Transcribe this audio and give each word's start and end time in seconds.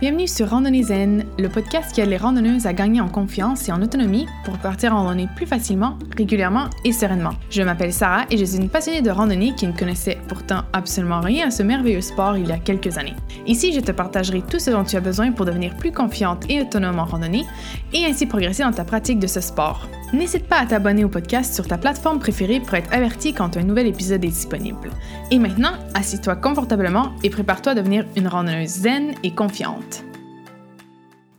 Bienvenue 0.00 0.28
sur 0.28 0.50
Randonnée 0.50 0.84
Zen, 0.84 1.24
le 1.40 1.48
podcast 1.48 1.92
qui 1.92 2.00
aide 2.00 2.08
les 2.08 2.18
randonneuses 2.18 2.66
à 2.66 2.72
gagner 2.72 3.00
en 3.00 3.08
confiance 3.08 3.68
et 3.68 3.72
en 3.72 3.82
autonomie 3.82 4.28
pour 4.44 4.56
partir 4.56 4.94
en 4.94 5.02
randonnée 5.02 5.26
plus 5.34 5.44
facilement, 5.44 5.98
régulièrement 6.16 6.70
et 6.84 6.92
sereinement. 6.92 7.32
Je 7.50 7.62
m'appelle 7.62 7.92
Sarah 7.92 8.24
et 8.30 8.36
je 8.36 8.44
suis 8.44 8.58
une 8.58 8.68
passionnée 8.68 9.02
de 9.02 9.10
randonnée 9.10 9.56
qui 9.56 9.66
ne 9.66 9.76
connaissait 9.76 10.18
pourtant 10.28 10.62
absolument 10.72 11.20
rien 11.20 11.48
à 11.48 11.50
ce 11.50 11.64
merveilleux 11.64 12.00
sport 12.00 12.36
il 12.36 12.46
y 12.46 12.52
a 12.52 12.58
quelques 12.58 12.96
années. 12.96 13.16
Ici, 13.48 13.72
je 13.72 13.80
te 13.80 13.90
partagerai 13.90 14.42
tout 14.48 14.60
ce 14.60 14.70
dont 14.70 14.84
tu 14.84 14.94
as 14.94 15.00
besoin 15.00 15.32
pour 15.32 15.46
devenir 15.46 15.76
plus 15.76 15.90
confiante 15.90 16.48
et 16.48 16.60
autonome 16.60 17.00
en 17.00 17.04
randonnée 17.04 17.44
et 17.92 18.04
ainsi 18.06 18.26
progresser 18.26 18.62
dans 18.62 18.70
ta 18.70 18.84
pratique 18.84 19.18
de 19.18 19.26
ce 19.26 19.40
sport. 19.40 19.88
N'hésite 20.14 20.46
pas 20.46 20.60
à 20.60 20.66
t'abonner 20.66 21.04
au 21.04 21.10
podcast 21.10 21.54
sur 21.54 21.66
ta 21.66 21.76
plateforme 21.76 22.18
préférée 22.18 22.60
pour 22.60 22.72
être 22.72 22.90
averti 22.94 23.34
quand 23.34 23.58
un 23.58 23.62
nouvel 23.62 23.86
épisode 23.86 24.24
est 24.24 24.28
disponible. 24.28 24.90
Et 25.30 25.38
maintenant, 25.38 25.72
assis-toi 25.92 26.36
confortablement 26.36 27.12
et 27.22 27.28
prépare-toi 27.28 27.72
à 27.72 27.74
devenir 27.74 28.06
une 28.16 28.26
randonneuse 28.26 28.68
zen 28.68 29.12
et 29.22 29.34
confiante. 29.34 30.04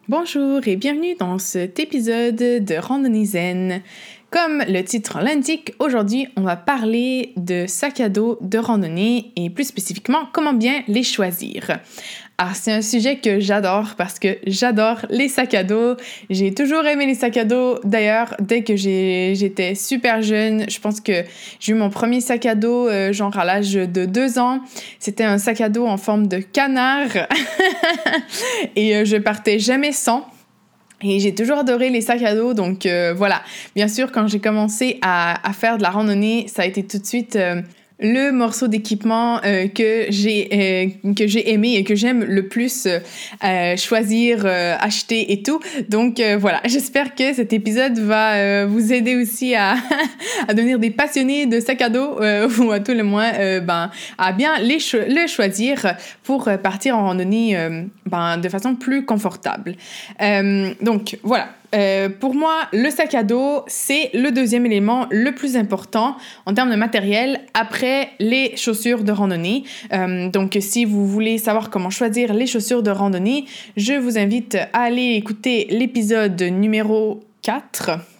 Bonjour 0.08 0.68
et 0.68 0.76
bienvenue 0.76 1.16
dans 1.16 1.40
cet 1.40 1.80
épisode 1.80 2.36
de 2.36 2.76
Randonnée 2.80 3.26
Zen. 3.26 3.82
Comme 4.30 4.63
le 4.68 4.84
titre 4.84 5.20
l'indique, 5.20 5.74
aujourd'hui 5.80 6.27
on 6.36 6.41
va 6.41 6.55
parler 6.55 7.34
de 7.38 7.66
sacs 7.68 7.99
à 7.99 8.10
dos 8.10 8.38
de 8.41 8.60
randonnée 8.60 9.32
et 9.36 9.49
plus 9.49 9.63
spécifiquement 9.63 10.30
comment 10.32 10.54
bien 10.54 10.84
les 10.88 11.02
choisir. 11.02 11.80
Alors, 12.41 12.55
c'est 12.55 12.71
un 12.71 12.81
sujet 12.81 13.17
que 13.17 13.41
j'adore 13.41 13.95
parce 13.98 14.17
que 14.17 14.38
j'adore 14.48 14.99
les 15.09 15.27
sacs 15.27 15.53
à 15.55 15.66
dos. 15.66 15.98
J'ai 16.29 16.53
toujours 16.53 16.85
aimé 16.85 17.05
les 17.05 17.13
sacs 17.13 17.35
à 17.35 17.43
dos. 17.43 17.81
D'ailleurs, 17.84 18.34
dès 18.39 18.63
que 18.63 18.77
j'étais 18.77 19.75
super 19.75 20.21
jeune, 20.21 20.63
je 20.70 20.79
pense 20.79 21.02
que 21.02 21.25
j'ai 21.59 21.73
eu 21.73 21.75
mon 21.75 21.89
premier 21.89 22.21
sac 22.21 22.45
à 22.45 22.55
dos, 22.55 22.88
euh, 22.88 23.12
genre 23.12 23.38
à 23.38 23.43
l'âge 23.43 23.73
de 23.73 24.05
deux 24.05 24.39
ans. 24.39 24.62
C'était 24.99 25.25
un 25.25 25.38
sac 25.38 25.59
à 25.59 25.67
dos 25.67 25.85
en 25.85 25.98
forme 25.98 26.27
de 26.27 26.38
canard. 26.38 27.09
Et 28.77 28.96
euh, 28.96 29.03
je 29.03 29.18
partais 29.18 29.59
jamais 29.59 29.91
sans. 29.91 30.26
Et 31.01 31.20
j'ai 31.20 31.35
toujours 31.35 31.57
adoré 31.57 31.90
les 31.90 31.99
sacs 31.99 32.24
à 32.24 32.35
dos, 32.35 32.53
donc 32.53 32.85
euh, 32.85 33.13
voilà. 33.13 33.41
Bien 33.76 33.90
sûr, 33.90 34.13
quand 34.13 34.27
j'ai 34.27 34.40
commencé 34.40 34.98
à, 35.01 35.41
faire 35.51 35.77
de 35.77 35.84
la 35.84 35.90
randonnée, 35.90 36.48
ça 36.48 36.62
a 36.62 36.65
été 36.65 36.87
tout 36.87 36.99
de 36.99 37.05
suite 37.05 37.37
le 38.00 38.32
morceau 38.32 38.68
d'équipement 38.68 39.42
euh, 39.44 39.68
que 39.68 40.05
j'ai 40.10 40.94
euh, 41.05 41.14
que 41.14 41.28
j'ai 41.28 41.52
aimé 41.52 41.76
et 41.76 41.84
que 41.84 41.96
j'aime 41.96 42.24
le 42.24 42.48
plus 42.48 42.88
euh, 43.44 43.78
choisir, 43.78 44.46
acheter 44.46 45.34
et 45.34 45.44
tout. 45.44 45.60
Donc 45.90 46.22
voilà, 46.40 46.62
j'espère 46.66 47.16
que 47.16 47.34
cet 47.34 47.54
épisode 47.54 47.98
va 48.00 48.66
vous 48.66 48.94
aider 48.94 49.16
aussi 49.16 49.55
à, 49.55 49.76
à 50.48 50.54
devenir 50.54 50.80
des 50.80 50.92
passionnés 50.92 51.46
de 51.46 51.60
sacs 51.60 51.82
à 51.82 51.90
dos 51.90 52.20
ou 52.60 52.72
à 52.72 52.80
tout 52.80 52.94
le 52.94 53.04
moins 53.04 53.32
ben 53.60 53.92
à 54.18 54.32
bien 54.32 54.54
le 54.60 55.27
choisir 55.27 55.96
pour 56.24 56.50
partir 56.62 56.98
en 56.98 57.05
randonnée 57.05 57.58
ben, 58.05 58.38
de 58.38 58.50
façon 58.50 58.76
plus 58.76 59.05
confortable. 59.05 59.76
donc 60.82 61.18
voilà, 61.24 61.50
euh, 61.75 62.09
pour 62.09 62.34
moi, 62.34 62.67
le 62.73 62.89
sac 62.89 63.13
à 63.15 63.23
dos, 63.23 63.63
c'est 63.67 64.09
le 64.13 64.31
deuxième 64.31 64.66
élément 64.66 65.07
le 65.12 65.34
plus 65.34 65.56
important 65.56 66.16
en 66.45 66.53
termes 66.53 66.72
de 66.72 66.75
matériel 66.75 67.41
après 67.53 68.09
les 68.19 68.56
chaussures 68.57 69.03
de 69.03 69.12
randonnée. 69.12 69.63
Euh, 69.94 70.29
donc, 70.29 70.57
si 70.59 70.85
vous 70.85 71.07
voulez 71.07 71.38
savoir 71.38 71.69
comment 71.69 71.90
choisir 71.90 72.34
les 72.34 72.47
chaussures 72.47 72.84
de 72.84 72.91
randonnée, 72.91 73.45
je 73.78 73.94
vous 73.94 74.17
invite 74.17 74.56
à 74.73 74.84
aller 74.84 75.13
écouter 75.13 75.67
l'épisode 75.69 76.41
numéro 76.41 77.22
4 77.44 78.19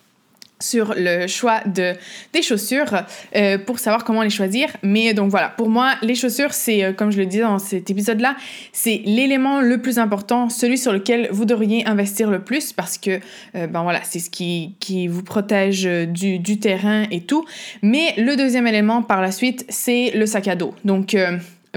sur 0.62 0.94
le 0.96 1.26
choix 1.28 1.62
de, 1.66 1.94
des 2.34 2.42
chaussures 2.42 3.04
euh, 3.36 3.58
pour 3.58 3.80
savoir 3.80 4.04
comment 4.04 4.24
les 4.24 4.30
choisir. 4.30 4.68
Mais 4.84 5.14
donc 5.14 5.30
voilà, 5.32 5.50
pour 5.50 5.70
moi, 5.70 5.94
les 6.02 6.16
chaussures, 6.16 6.54
c'est, 6.54 6.84
euh, 6.84 6.92
comme 6.92 7.12
je 7.12 7.18
le 7.18 7.26
disais 7.26 7.44
dans 7.44 7.60
cet 7.60 7.90
épisode-là, 7.90 8.36
c'est 8.74 9.02
l'élément 9.06 9.62
le 9.62 9.82
plus 9.82 10.00
important, 10.00 10.50
celui 10.50 10.78
sur 10.78 10.92
lequel 10.92 11.30
vous 11.32 11.46
devriez 11.46 11.88
investir 11.88 12.30
le 12.30 12.40
plus 12.42 12.74
parce 12.74 12.98
que, 12.98 13.20
euh, 13.56 13.68
ben 13.68 13.84
voilà, 13.84 14.02
c'est 14.04 14.20
ce 14.20 14.30
qui, 14.30 14.76
qui 14.82 15.08
vous 15.08 15.24
protège 15.24 15.84
du, 15.84 16.40
du, 16.40 16.60
terrain 16.60 17.06
et 17.10 17.22
tout. 17.22 17.46
Mais 17.82 18.14
le 18.18 18.36
deuxième 18.36 18.68
élément 18.68 19.02
par 19.02 19.22
la 19.22 19.32
suite, 19.32 19.66
c'est 19.70 20.12
le 20.14 20.26
sac 20.26 20.48
à 20.48 20.56
dos. 20.56 20.74
Donc, 20.84 21.16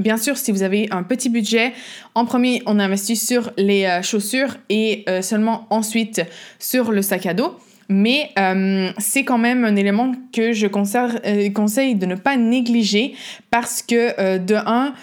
Bien 0.01 0.17
sûr, 0.17 0.39
si 0.39 0.53
vous 0.53 0.62
avez 0.62 0.89
un 0.91 1.03
petit 1.03 1.29
budget, 1.29 1.75
en 2.15 2.25
premier, 2.25 2.62
on 2.65 2.79
investit 2.79 3.15
sur 3.15 3.53
les 3.59 4.01
chaussures 4.03 4.56
et 4.71 5.05
seulement 5.21 5.67
ensuite 5.69 6.23
sur 6.59 6.93
le 6.93 7.03
sac 7.03 7.27
à 7.27 7.35
dos. 7.35 7.59
Mais 7.93 8.31
euh, 8.39 8.91
c'est 8.99 9.25
quand 9.25 9.39
même 9.39 9.65
un 9.65 9.77
élément 9.77 10.13
que 10.33 10.53
je 10.53 10.67
euh, 10.67 11.51
conseille 11.51 11.95
de 11.95 12.07
ne 12.07 12.15
pas 12.15 12.37
négliger 12.37 13.15
parce 13.51 13.83
que, 13.83 14.19
euh, 14.19 14.39
de 14.39 14.55
un, 14.55 14.95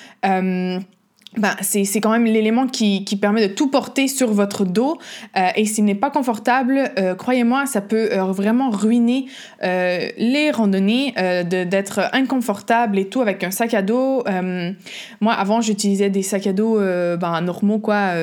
ben, 1.37 1.55
c'est 1.61 2.01
quand 2.01 2.09
même 2.09 2.25
l'élément 2.25 2.65
qui, 2.65 3.05
qui, 3.05 3.15
permet 3.15 3.47
de 3.47 3.53
tout 3.53 3.69
porter 3.69 4.07
sur 4.07 4.33
votre 4.33 4.65
dos. 4.65 4.97
Euh, 5.37 5.49
et 5.55 5.65
s'il 5.65 5.85
n'est 5.85 5.93
pas 5.93 6.09
confortable, 6.09 6.91
euh, 6.97 7.13
croyez-moi, 7.13 7.67
ça 7.67 7.81
peut 7.81 8.09
euh, 8.11 8.23
vraiment 8.31 8.71
ruiner 8.71 9.27
les 9.61 10.51
randonnées, 10.51 11.13
d'être 11.45 12.09
inconfortable 12.13 12.97
et 12.97 13.05
tout 13.05 13.21
avec 13.21 13.43
un 13.43 13.51
sac 13.51 13.73
à 13.73 13.81
dos. 13.81 14.23
moi, 15.21 15.33
avant, 15.33 15.61
j'utilisais 15.61 16.09
des 16.09 16.23
sacs 16.23 16.47
à 16.47 16.53
dos 16.53 16.79
ben, 16.79 17.41
normaux, 17.41 17.79
quoi, 17.79 18.13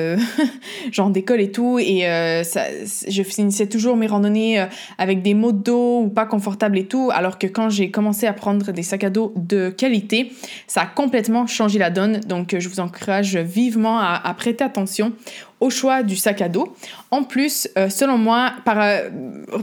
genre 0.93 1.11
d'école 1.11 1.41
et 1.41 1.53
tout. 1.53 1.79
Et 1.79 2.03
ça, 2.43 2.63
je 3.09 3.23
finissais 3.23 3.67
toujours 3.67 3.97
mes 3.97 4.07
randonnées 4.07 4.67
avec 4.99 5.23
des 5.23 5.35
maux 5.35 5.53
de 5.53 5.63
dos 5.63 6.03
ou 6.03 6.09
pas 6.09 6.27
confortables 6.27 6.79
et 6.79 6.87
tout. 6.87 7.11
Alors 7.13 7.39
que 7.39 7.47
quand 7.47 7.69
j'ai 7.69 7.91
commencé 7.91 8.27
à 8.27 8.33
prendre 8.33 8.73
des 8.73 8.83
sacs 8.83 9.05
à 9.05 9.11
dos 9.11 9.33
de 9.37 9.71
qualité, 9.71 10.33
ça 10.67 10.83
a 10.83 10.87
complètement 10.87 11.47
changé 11.47 11.79
la 11.79 11.91
donne. 11.91 12.21
Donc, 12.21 12.57
je 12.59 12.69
vous 12.69 12.81
encourage 12.97 13.37
vivement 13.37 13.99
à, 13.99 14.35
prêter 14.37 14.65
attention 14.65 15.13
au 15.61 15.71
choix 15.71 16.03
du 16.03 16.17
sac 16.17 16.43
à 16.43 16.49
dos. 16.49 16.75
En 17.11 17.23
plus, 17.23 17.69
euh, 17.79 17.89
selon 17.89 18.19
moi, 18.19 18.53
par, 18.65 18.81
euh, 18.81 19.09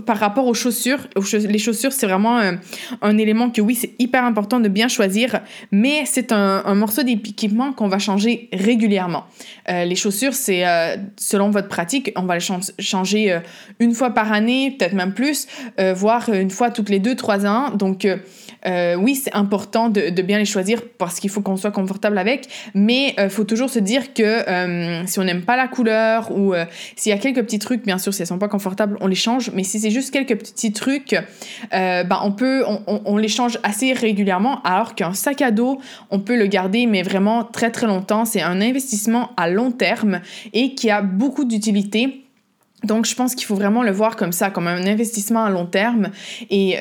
par 0.06 0.18
rapport 0.18 0.48
aux 0.48 0.54
chaussures, 0.54 1.08
les 1.34 1.60
chaussures, 1.60 1.92
c'est 1.92 2.08
vraiment 2.08 2.40
euh, 2.40 2.54
un 3.02 3.18
élément 3.18 3.50
que 3.50 3.62
oui, 3.62 3.76
c'est 3.76 3.94
hyper 4.00 4.24
important 4.24 4.60
de 4.60 4.70
bien 4.70 4.88
choisir, 4.88 5.42
mais 5.72 6.04
c'est 6.06 6.32
un, 6.32 6.74
morceau 6.74 7.04
d'équipement 7.04 7.74
qu'on 7.74 7.88
va 7.88 8.00
changer 8.00 8.50
régulièrement. 8.52 9.26
les 9.68 9.96
chaussures, 9.96 10.34
c'est 10.34 10.64
selon 11.18 11.52
votre 11.52 11.68
pratique, 11.68 12.12
on 12.16 12.24
va 12.24 12.36
les 12.38 12.46
changer 12.80 13.40
une 13.80 13.94
fois 13.94 14.10
par 14.10 14.34
année, 14.34 14.76
peut-être 14.78 14.94
même 14.94 15.14
plus, 15.14 15.48
voire 15.94 16.30
une 16.30 16.50
fois 16.50 16.72
toutes 16.72 16.90
les 16.90 17.00
deux, 17.00 17.16
trois 17.16 17.46
ans. 17.46 17.70
Donc, 17.72 18.08
oui, 18.66 19.16
c'est 19.16 19.36
important 19.36 19.90
de, 19.90 20.22
bien 20.22 20.40
les 20.40 20.46
choisir 20.46 20.82
parce 20.98 21.20
qu'il 21.20 21.30
faut 21.30 21.42
qu'on 21.42 21.58
soit 21.58 21.72
confortable 21.72 22.18
avec, 22.18 22.48
mais 22.74 23.14
il 23.18 23.30
faut 23.30 23.44
toujours 23.44 23.70
se 23.70 23.80
dire 23.80 24.14
que 24.14 25.04
si 25.06 25.20
on 25.20 25.24
n'aime 25.24 25.44
pas 25.44 25.56
la 25.56 25.68
couleur 25.68 25.84
ou 26.32 26.54
s'il 26.96 27.12
y 27.12 27.14
a 27.14 27.18
quelques 27.18 27.42
petits 27.44 27.60
trucs, 27.60 27.84
bien 27.84 27.98
sûr, 27.98 28.14
si 28.14 28.22
elles 28.22 28.28
sont 28.28 28.40
pas 28.40 28.48
confortables, 28.48 28.98
on 29.02 29.08
les 29.08 29.16
change, 29.16 29.52
mais 29.54 29.64
si 29.64 29.80
c'est 29.80 29.92
juste 29.92 30.12
quelques 30.12 30.38
petits 30.38 30.74
trucs, 30.74 31.16
ben, 31.72 32.20
on 32.24 32.32
peut, 32.32 32.64
on, 32.88 33.18
les 33.18 33.28
change 33.28 33.60
assez 33.64 33.94
régulièrement, 33.94 34.62
alors 34.64 34.96
qu'un 34.96 35.14
sac 35.14 35.42
à 35.42 35.52
dos, 35.52 35.80
on 36.12 36.20
peut 36.20 36.38
le 36.38 36.48
garder, 36.48 36.86
mais 36.86 37.04
vraiment 37.04 37.44
très 37.44 37.72
très 37.72 37.88
longtemps. 37.88 38.26
C'est 38.26 38.42
un 38.42 38.62
investissement 38.62 39.32
à 39.38 39.50
long 39.50 39.72
terme 39.72 40.22
et 40.54 40.76
qui 40.76 40.90
a 40.90 41.02
beaucoup 41.02 41.46
d'utilité. 41.46 42.20
Donc, 42.84 43.06
je 43.06 43.16
pense 43.16 43.34
qu'il 43.36 43.46
faut 43.46 43.56
vraiment 43.56 43.82
le 43.82 43.92
voir 43.92 44.18
comme 44.18 44.34
ça, 44.34 44.50
comme 44.50 44.68
un 44.68 44.86
investissement 44.86 45.46
à 45.46 45.50
long 45.50 45.66
terme. 45.66 46.10
Et, 46.50 46.72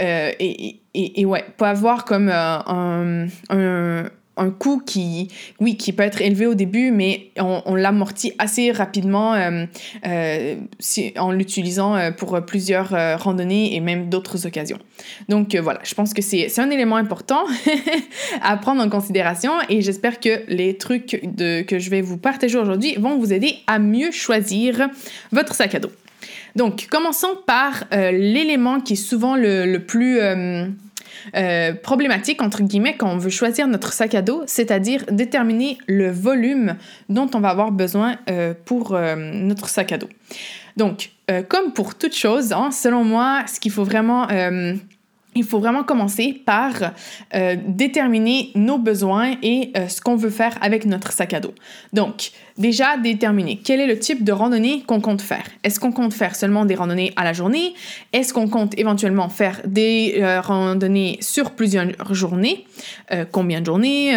et, 0.40 0.82
et, 0.94 1.20
et, 1.20 1.26
ouais, 1.26 1.44
pas 1.56 1.70
avoir 1.70 2.04
comme 2.04 2.28
euh, 2.28 3.26
un, 3.48 4.04
un, 4.37 4.50
coût 4.50 4.81
qui, 4.84 5.28
oui, 5.60 5.76
qui 5.76 5.93
peut 5.93 6.03
être 6.03 6.20
élevé 6.20 6.47
au 6.47 6.54
début, 6.54 6.91
mais 6.91 7.31
on, 7.37 7.75
l'amortit 7.75 8.32
assez 8.38 8.72
rapidement 8.72 9.34
euh, 9.34 9.65
euh, 10.06 10.56
en 11.16 11.32
l'utilisant 11.32 11.97
euh, 11.97 12.10
pour 12.10 12.41
plusieurs 12.44 12.91
randonnées 13.21 13.75
et 13.75 13.81
même 13.81 14.09
d'autres 14.09 14.47
occasions. 14.47 14.78
Donc 15.28 15.54
voilà, 15.56 15.81
je 15.84 15.94
pense 15.94 16.15
que 16.15 16.22
c'est 16.22 16.59
un 16.59 16.71
élément 16.71 16.97
important 16.97 17.44
à 18.42 18.56
prendre 18.56 18.82
en 18.82 18.88
considération 18.88 19.53
et 19.69 19.82
j'espère 19.82 20.21
que 20.21 20.42
les 20.48 20.77
trucs 20.77 21.21
que 21.66 21.78
je 21.78 21.91
vais 21.91 22.01
vous 22.01 22.18
partager 22.18 22.59
aujourd'hui 22.59 22.95
vont 22.97 23.18
vous 23.18 23.33
aider 23.33 23.56
à 23.66 23.78
mieux 23.78 24.10
choisir 24.10 24.89
votre 25.30 25.54
sac 25.54 25.74
à 25.74 25.80
dos. 25.80 25.92
Donc, 26.54 26.86
commençons 26.91 27.36
par 27.47 27.84
l'élément 27.91 28.80
qui 28.80 28.92
est 28.92 28.97
souvent 28.97 29.36
le, 29.36 29.78
plus 29.78 30.21
euh, 31.34 31.53
euh, 31.53 31.74
problématique, 31.74 32.41
entre 32.41 32.62
guillemets, 32.62 32.97
quand 32.97 33.10
on 33.10 33.18
veut 33.18 33.30
choisir 33.30 33.66
notre 33.68 33.92
sac 33.92 34.14
à 34.14 34.22
dos, 34.22 34.42
c'est-à-dire 34.47 35.04
déterminer 35.10 35.76
le 35.86 36.10
volume 36.10 36.76
dont 37.09 37.28
on 37.34 37.41
va 37.41 37.50
avoir 37.50 37.72
besoin 37.72 38.16
pour 38.64 38.97
notre 38.97 39.68
sac 39.68 39.92
à 39.92 39.98
dos. 39.98 40.09
Donc, 40.76 41.10
comme 41.48 41.72
pour 41.72 41.94
toute 41.94 42.14
chose, 42.14 42.53
hein, 42.53 42.70
selon 42.70 43.04
moi, 43.04 43.42
ce 43.47 43.60
qu'il 43.60 43.72
faut 43.72 43.84
vraiment 43.84 44.28
il 45.34 45.44
faut 45.44 45.59
vraiment 45.59 45.84
commencer 45.84 46.42
par 46.44 46.72
euh, 47.34 47.56
déterminer 47.66 48.50
nos 48.54 48.78
besoins 48.78 49.36
et 49.42 49.72
euh, 49.76 49.88
ce 49.88 50.00
qu'on 50.00 50.16
veut 50.16 50.30
faire 50.30 50.56
avec 50.60 50.84
notre 50.84 51.12
sac 51.12 51.32
à 51.32 51.41
dos. 51.41 51.54
Donc, 51.92 52.32
déjà 52.59 52.97
déterminer 52.97 53.60
quel 53.63 53.81
est 53.81 53.87
le 53.87 53.99
type 53.99 54.25
de 54.25 54.33
randonnée 54.33 54.83
qu'on 54.87 55.01
compte 55.01 55.22
faire? 55.22 55.45
Est-ce 55.65 55.81
qu'on 55.81 55.93
compte 55.93 56.15
faire 56.15 56.37
seulement 56.37 56.65
des 56.65 56.75
randonnées 56.75 57.13
à 57.16 57.25
la 57.25 57.33
journée? 57.33 57.75
Est-ce 58.13 58.33
qu'on 58.33 58.49
compte 58.49 58.78
éventuellement 58.78 59.28
faire 59.28 59.60
des 59.65 60.16
euh, 60.19 60.41
randonnées 60.41 61.19
sur 61.21 61.53
plusieurs 61.53 62.15
journées? 62.15 62.66
Combien 63.31 63.60
de 63.60 63.66
journées? 63.66 64.16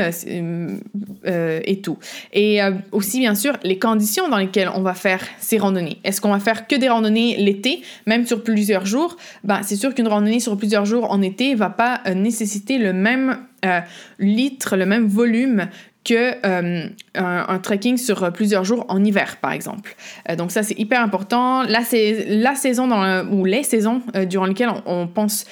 Et 1.26 1.82
tout. 1.82 1.98
Et 2.34 2.60
aussi, 2.92 3.20
bien 3.20 3.36
sûr, 3.36 3.58
les 3.64 3.78
conditions 3.78 4.30
dans 4.30 4.38
lesquelles 4.38 4.70
on 4.74 4.82
va 4.82 4.94
faire 4.94 5.22
ces 5.40 5.58
randonnées. 5.58 5.98
Est-ce 6.04 6.22
qu'on 6.22 6.32
va 6.32 6.40
faire 6.40 6.68
que 6.68 6.76
des 6.76 6.90
randonnées 6.90 7.36
l'été, 7.38 7.82
même 8.06 8.26
sur 8.26 8.44
plusieurs 8.44 8.86
jours? 8.86 9.18
Ben, 9.44 9.62
C'est 9.64 9.76
sûr 9.76 9.94
qu'une 9.94 10.08
randonnée 10.08 10.40
sur 10.40 10.58
plusieurs 10.58 10.86
jours 10.86 11.12
en 11.12 11.22
été 11.22 11.56
va 11.56 11.70
pas 11.70 12.02
euh, 12.08 12.14
nécessiter 12.14 12.78
le 12.78 12.94
même 12.94 13.38
euh, 13.66 13.80
litre, 14.20 14.76
le 14.76 14.86
même 14.86 15.08
volume 15.08 15.68
que 16.06 16.36
euh, 16.46 16.88
un, 17.16 17.60
trekking 17.60 17.98
sur 17.98 18.32
plusieurs 18.32 18.64
jours 18.64 18.86
en 18.90 19.04
hiver, 19.04 19.38
par 19.42 19.52
exemple. 19.52 19.96
donc 20.38 20.52
ça, 20.52 20.64
c'est 20.64 20.78
hyper 20.80 21.02
important. 21.02 21.64
La 21.64 21.84
saison 21.84 22.90
ou 23.32 23.46
les 23.46 23.64
saisons 23.64 24.02
durant 24.28 24.46
lesquelles 24.46 24.70
on, 24.86 25.08
pense 25.08 25.46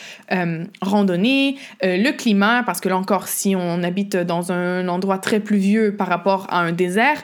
randonner, 0.82 1.58
le 1.82 2.12
climat, 2.12 2.64
parce 2.64 2.80
que 2.80 2.90
là 2.90 2.98
encore, 2.98 3.28
si 3.28 3.56
on 3.56 3.84
habite 3.84 4.16
dans 4.16 4.52
un 4.52 4.88
endroit 4.88 5.18
très 5.18 5.40
pluvieux 5.40 5.96
par 5.96 6.08
rapport 6.08 6.48
à 6.50 6.60
un 6.60 6.72
désert, 6.72 7.24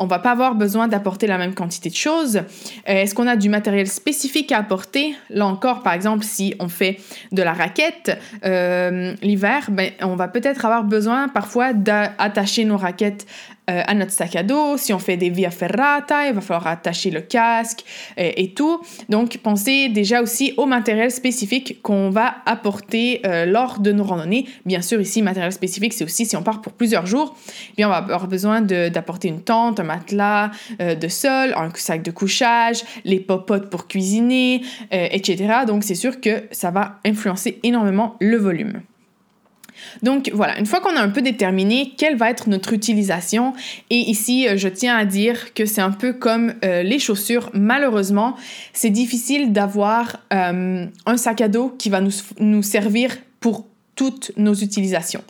on 0.00 0.06
va 0.06 0.18
pas 0.18 0.32
avoir 0.32 0.54
besoin 0.54 0.88
d'apporter 0.88 1.26
la 1.26 1.38
même 1.38 1.54
quantité 1.54 1.90
de 1.90 1.94
choses. 1.94 2.36
Euh, 2.36 2.42
est-ce 2.86 3.14
qu'on 3.14 3.26
a 3.26 3.36
du 3.36 3.50
matériel 3.50 3.86
spécifique 3.86 4.50
à 4.50 4.58
apporter? 4.58 5.14
Là 5.28 5.46
encore, 5.46 5.82
par 5.82 5.92
exemple, 5.92 6.24
si 6.24 6.54
on 6.58 6.68
fait 6.68 6.98
de 7.32 7.42
la 7.42 7.52
raquette 7.52 8.18
euh, 8.44 9.14
l'hiver, 9.22 9.66
ben, 9.70 9.92
on 10.00 10.16
va 10.16 10.26
peut-être 10.26 10.64
avoir 10.64 10.84
besoin 10.84 11.28
parfois 11.28 11.74
d'attacher 11.74 12.64
nos 12.64 12.78
raquettes 12.78 13.26
euh, 13.70 13.82
à 13.86 13.94
notre 13.94 14.10
sac 14.10 14.34
à 14.36 14.42
dos. 14.42 14.76
Si 14.76 14.92
on 14.92 14.98
fait 14.98 15.16
des 15.16 15.30
via 15.30 15.50
ferrata, 15.50 16.26
il 16.26 16.34
va 16.34 16.40
falloir 16.40 16.66
attacher 16.66 17.10
le 17.10 17.20
casque 17.20 17.84
euh, 18.18 18.30
et, 18.36 18.52
tout. 18.52 18.80
Donc, 19.08 19.38
pensez 19.38 19.88
déjà 19.88 20.22
aussi 20.22 20.54
au 20.56 20.66
matériel 20.66 21.10
spécifique 21.10 21.80
qu'on 21.82 22.10
va 22.10 22.36
apporter 22.46 23.20
euh, 23.24 23.46
lors 23.46 23.78
de 23.78 23.92
nos 23.92 24.02
randonnées. 24.02 24.46
Bien 24.66 24.82
sûr, 24.82 25.00
ici, 25.00 25.22
matériel 25.22 25.52
spécifique, 25.52 25.92
c'est 25.92 26.04
aussi 26.04 26.26
si 26.26 26.36
on 26.36 26.42
part 26.42 26.60
pour 26.62 26.72
plusieurs 26.72 27.06
jours, 27.06 27.36
eh 27.70 27.76
bien, 27.76 27.86
on 27.86 27.90
va 27.90 27.98
avoir 27.98 28.26
besoin 28.26 28.60
d'apporter 28.60 29.28
une 29.28 29.42
tente, 29.42 29.78
un 29.78 29.84
matelas 29.84 30.50
de 30.78 31.08
sol, 31.08 31.54
un 31.56 31.70
sac 31.74 32.02
de 32.02 32.10
couchage, 32.10 32.82
les 33.04 33.20
popotes 33.20 33.70
pour 33.70 33.86
cuisiner, 33.86 34.62
etc. 34.90 35.60
Donc, 35.66 35.84
c'est 35.84 35.94
sûr 35.94 36.20
que 36.20 36.44
ça 36.50 36.70
va 36.70 36.98
influencer 37.04 37.60
énormément 37.62 38.16
le 38.20 38.36
volume. 38.36 38.82
Donc 40.02 40.30
voilà, 40.34 40.58
une 40.58 40.66
fois 40.66 40.80
qu'on 40.80 40.96
a 40.96 41.00
un 41.00 41.10
peu 41.10 41.22
déterminé 41.22 41.92
quelle 41.96 42.16
va 42.16 42.30
être 42.30 42.48
notre 42.48 42.72
utilisation, 42.72 43.52
et 43.90 43.96
ici 43.96 44.48
euh, 44.48 44.56
je 44.56 44.68
tiens 44.68 44.96
à 44.96 45.04
dire 45.04 45.54
que 45.54 45.66
c'est 45.66 45.80
un 45.80 45.90
peu 45.90 46.12
comme 46.12 46.54
euh, 46.64 46.82
les 46.82 46.98
chaussures, 46.98 47.50
malheureusement, 47.52 48.36
c'est 48.72 48.90
difficile 48.90 49.52
d'avoir 49.52 50.20
euh, 50.32 50.86
un 51.06 51.16
sac 51.16 51.40
à 51.40 51.48
dos 51.48 51.74
qui 51.78 51.90
va 51.90 52.00
nous, 52.00 52.12
nous 52.38 52.62
servir 52.62 53.16
pour 53.40 53.66
toutes 53.94 54.32
nos 54.36 54.54
utilisations. 54.54 55.22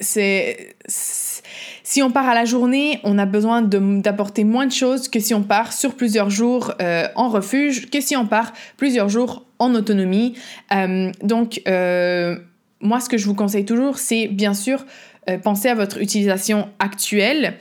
si 0.00 2.02
on 2.02 2.10
part 2.10 2.28
à 2.28 2.34
la 2.34 2.44
journée, 2.46 3.00
on 3.04 3.18
a 3.18 3.26
besoin 3.26 3.62
d'apporter 3.62 4.44
moins 4.44 4.66
de 4.66 4.72
choses 4.72 5.08
que 5.08 5.20
si 5.20 5.34
on 5.34 5.42
part 5.42 5.72
sur 5.72 5.94
plusieurs 5.94 6.30
jours 6.30 6.72
en 7.16 7.28
refuge, 7.28 7.90
que 7.90 8.00
si 8.00 8.16
on 8.16 8.26
part 8.26 8.54
plusieurs 8.78 9.10
jours 9.10 9.44
en 9.58 9.74
autonomie. 9.74 10.34
Euh, 10.72 11.10
donc, 11.22 11.62
euh, 11.68 12.36
moi, 12.80 13.00
ce 13.00 13.08
que 13.08 13.18
je 13.18 13.26
vous 13.26 13.34
conseille 13.34 13.64
toujours, 13.64 13.98
c'est 13.98 14.28
bien 14.28 14.54
sûr 14.54 14.84
euh, 15.30 15.38
pensez 15.38 15.68
à 15.68 15.74
votre 15.74 16.00
utilisation 16.02 16.68
actuelle. 16.78 17.54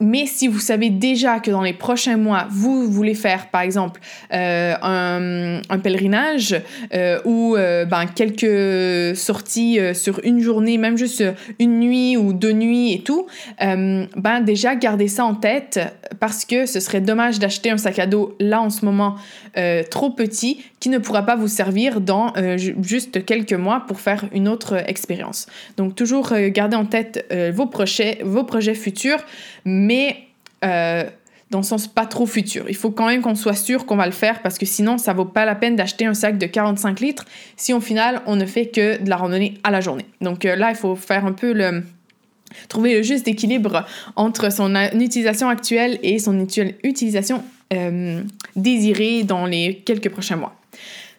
Mais 0.00 0.26
si 0.26 0.46
vous 0.46 0.60
savez 0.60 0.90
déjà 0.90 1.40
que 1.40 1.50
dans 1.50 1.62
les 1.62 1.72
prochains 1.72 2.16
mois, 2.16 2.46
vous 2.50 2.88
voulez 2.90 3.14
faire, 3.14 3.48
par 3.50 3.62
exemple, 3.62 4.00
euh, 4.32 4.74
un, 4.80 5.78
pèlerinage 5.78 6.60
euh, 6.94 7.20
ou 7.24 7.56
ben, 7.56 8.06
quelques 8.14 9.16
sorties 9.16 9.78
sur 9.94 10.20
une 10.24 10.40
journée, 10.40 10.78
même 10.78 10.96
juste 10.96 11.24
une 11.58 11.80
nuit 11.80 12.16
ou 12.16 12.32
deux 12.32 12.52
nuits 12.52 12.92
et 12.92 13.00
tout, 13.00 13.26
ben 13.60 14.40
déjà 14.44 14.74
gardez 14.74 15.08
ça 15.08 15.24
en 15.24 15.34
tête 15.34 15.80
parce 16.20 16.44
que 16.44 16.66
ce 16.66 16.80
serait 16.80 17.00
dommage 17.00 17.38
d'acheter 17.38 17.70
un 17.70 17.78
sac 17.78 17.98
à 17.98 18.06
dos 18.06 18.36
là 18.40 18.60
en 18.60 18.70
ce 18.70 18.84
moment 18.84 19.16
trop 19.90 20.10
petit 20.10 20.64
qui 20.80 20.88
ne 20.88 20.98
pourra 20.98 21.24
pas 21.24 21.36
vous 21.36 21.48
servir 21.48 22.00
dans 22.00 22.32
juste 22.56 23.24
quelques 23.24 23.52
mois 23.52 23.84
pour 23.86 24.00
faire 24.00 24.24
une 24.32 24.48
autre 24.48 24.82
expérience. 24.88 25.46
Donc 25.76 25.94
toujours 25.94 26.32
gardez 26.50 26.76
en 26.76 26.86
tête 26.86 27.07
euh, 27.32 27.52
vos, 27.54 27.66
projets, 27.66 28.18
vos 28.24 28.44
projets 28.44 28.74
futurs, 28.74 29.18
mais 29.64 30.16
euh, 30.64 31.04
dans 31.50 31.58
le 31.58 31.64
sens 31.64 31.86
pas 31.86 32.06
trop 32.06 32.26
futur. 32.26 32.64
Il 32.68 32.76
faut 32.76 32.90
quand 32.90 33.06
même 33.06 33.22
qu'on 33.22 33.34
soit 33.34 33.54
sûr 33.54 33.86
qu'on 33.86 33.96
va 33.96 34.06
le 34.06 34.12
faire 34.12 34.42
parce 34.42 34.58
que 34.58 34.66
sinon, 34.66 34.98
ça 34.98 35.12
vaut 35.12 35.24
pas 35.24 35.44
la 35.44 35.54
peine 35.54 35.76
d'acheter 35.76 36.06
un 36.06 36.14
sac 36.14 36.38
de 36.38 36.46
45 36.46 37.00
litres 37.00 37.24
si 37.56 37.72
au 37.72 37.80
final, 37.80 38.22
on 38.26 38.36
ne 38.36 38.44
fait 38.44 38.66
que 38.66 39.02
de 39.02 39.08
la 39.08 39.16
randonnée 39.16 39.54
à 39.64 39.70
la 39.70 39.80
journée. 39.80 40.06
Donc 40.20 40.44
euh, 40.44 40.56
là, 40.56 40.70
il 40.70 40.76
faut 40.76 40.96
faire 40.96 41.24
un 41.24 41.32
peu 41.32 41.52
le 41.52 41.82
trouver 42.68 42.96
le 42.96 43.02
juste 43.02 43.28
équilibre 43.28 43.84
entre 44.16 44.50
son 44.50 44.74
utilisation 44.98 45.48
actuelle 45.50 45.98
et 46.02 46.18
son 46.18 46.40
utilisation 46.82 47.44
désirée 48.56 49.22
dans 49.22 49.44
les 49.44 49.82
quelques 49.84 50.08
prochains 50.08 50.36
mois. 50.36 50.58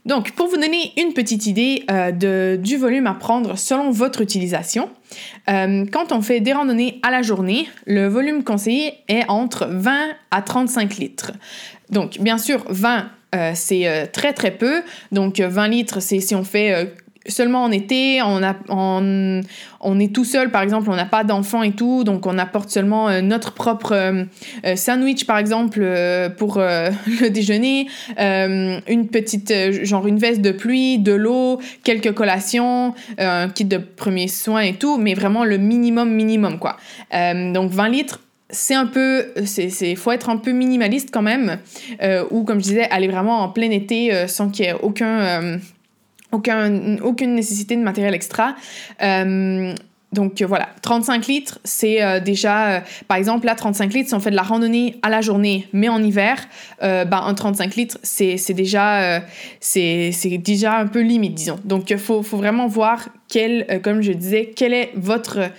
Donc, 0.09 0.31
pour 0.31 0.47
vous 0.47 0.55
donner 0.57 0.91
une 0.97 1.13
petite 1.13 1.45
idée 1.45 1.83
euh, 1.91 2.57
du 2.57 2.77
volume 2.77 3.05
à 3.05 3.13
prendre 3.13 3.55
selon 3.55 3.91
votre 3.91 4.21
utilisation, 4.21 4.89
euh, 5.51 5.85
quand 5.91 6.11
on 6.11 6.23
fait 6.23 6.39
des 6.39 6.51
randonnées 6.51 6.99
à 7.03 7.11
la 7.11 7.21
journée, 7.21 7.69
le 7.85 8.07
volume 8.07 8.43
conseillé 8.43 8.95
est 9.07 9.29
entre 9.29 9.67
20 9.67 10.07
à 10.31 10.41
35 10.41 10.97
litres. 10.97 11.33
Donc, 11.91 12.17
bien 12.19 12.39
sûr, 12.39 12.65
20, 12.69 13.05
euh, 13.35 13.51
c'est 13.53 14.09
très 14.11 14.33
très 14.33 14.49
peu. 14.49 14.81
Donc, 15.11 15.39
20 15.39 15.67
litres, 15.67 15.99
c'est 15.99 16.19
si 16.21 16.33
on 16.33 16.43
fait 16.43 16.91
seulement 17.27 17.63
en 17.63 17.71
été, 17.71 18.21
on, 18.21 18.41
a, 18.43 18.55
on, 18.69 19.41
on 19.81 19.99
est 19.99 20.13
tout 20.13 20.25
seul, 20.25 20.51
par 20.51 20.61
exemple, 20.61 20.89
on 20.89 20.95
n'a 20.95 21.05
pas 21.05 21.23
d'enfants 21.23 21.63
et 21.63 21.71
tout, 21.71 22.03
donc 22.03 22.25
on 22.25 22.37
apporte 22.37 22.69
seulement 22.69 23.09
euh, 23.09 23.21
notre 23.21 23.53
propre 23.53 23.93
euh, 23.93 24.23
euh, 24.65 24.75
sandwich, 24.75 25.25
par 25.25 25.37
exemple, 25.37 25.79
pour 26.37 26.57
le 26.59 27.29
déjeuner, 27.29 27.87
une 28.17 29.07
petite, 29.11 29.53
genre 29.83 30.07
une 30.07 30.17
veste 30.17 30.41
de 30.41 30.51
pluie, 30.51 30.97
de 30.97 31.13
l'eau, 31.13 31.59
quelques 31.83 32.13
collations, 32.13 32.93
un 33.17 33.49
kit 33.49 33.65
de 33.65 33.77
premiers 33.77 34.27
soins 34.27 34.61
et 34.61 34.73
tout, 34.73 34.97
mais 34.97 35.13
vraiment 35.13 35.43
le 35.43 35.57
minimum, 35.57 36.11
minimum, 36.11 36.59
quoi. 36.59 36.77
donc 37.11 37.71
20 37.71 37.89
litres, 37.89 38.21
c'est 38.49 38.73
un 38.73 38.87
peu, 38.87 39.27
c'est, 39.45 39.95
faut 39.95 40.11
être 40.11 40.29
un 40.29 40.37
peu 40.37 40.51
minimaliste 40.51 41.09
quand 41.11 41.21
même, 41.21 41.59
ou 42.31 42.43
comme 42.43 42.59
je 42.59 42.63
disais, 42.63 42.89
aller 42.89 43.07
vraiment 43.07 43.41
en 43.41 43.49
plein 43.49 43.71
été 43.71 44.27
sans 44.27 44.49
qu'il 44.49 44.65
y 44.65 44.69
ait 44.69 44.75
aucun 44.81 45.59
aucun, 46.31 46.97
aucune 46.99 47.35
nécessité 47.35 47.75
de 47.75 47.81
matériel 47.81 48.13
extra. 48.13 48.55
Euh, 49.01 49.73
donc 50.11 50.41
voilà, 50.41 50.69
35 50.81 51.27
litres, 51.27 51.59
c'est 51.63 52.01
euh, 52.01 52.19
déjà, 52.19 52.69
euh, 52.69 52.79
par 53.07 53.17
exemple, 53.17 53.45
là, 53.45 53.53
35 53.53 53.93
litres, 53.93 54.09
si 54.09 54.15
on 54.15 54.19
fait 54.19 54.31
de 54.31 54.35
la 54.35 54.41
randonnée 54.41 54.95
à 55.03 55.09
la 55.09 55.21
journée, 55.21 55.67
mais 55.71 55.87
en 55.87 56.01
hiver, 56.01 56.47
ben, 56.81 57.09
un 57.11 57.33
35 57.35 57.75
litres, 57.75 57.99
c'est 58.01 58.53
déjà, 58.53 59.21
c'est 59.59 60.11
déjà 60.39 60.77
un 60.77 60.87
peu 60.87 61.01
limite, 61.01 61.35
disons. 61.35 61.59
Donc 61.63 61.91
il 61.91 61.99
faut, 61.99 62.21
vraiment 62.21 62.65
voir, 62.65 63.09
quel, 63.27 63.81
comme 63.83 64.01
je 64.01 64.11
disais, 64.11 64.51
quelle 64.55 64.73
est 64.73 64.91
votre 64.95 65.51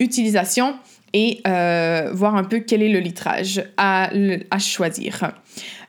utilisation 0.00 0.74
et 1.12 1.42
voir 1.44 2.34
un 2.34 2.44
peu 2.44 2.60
quel 2.60 2.82
est 2.82 2.88
le 2.88 3.00
litrage 3.00 3.62
à 3.76 4.08
choisir. 4.58 5.32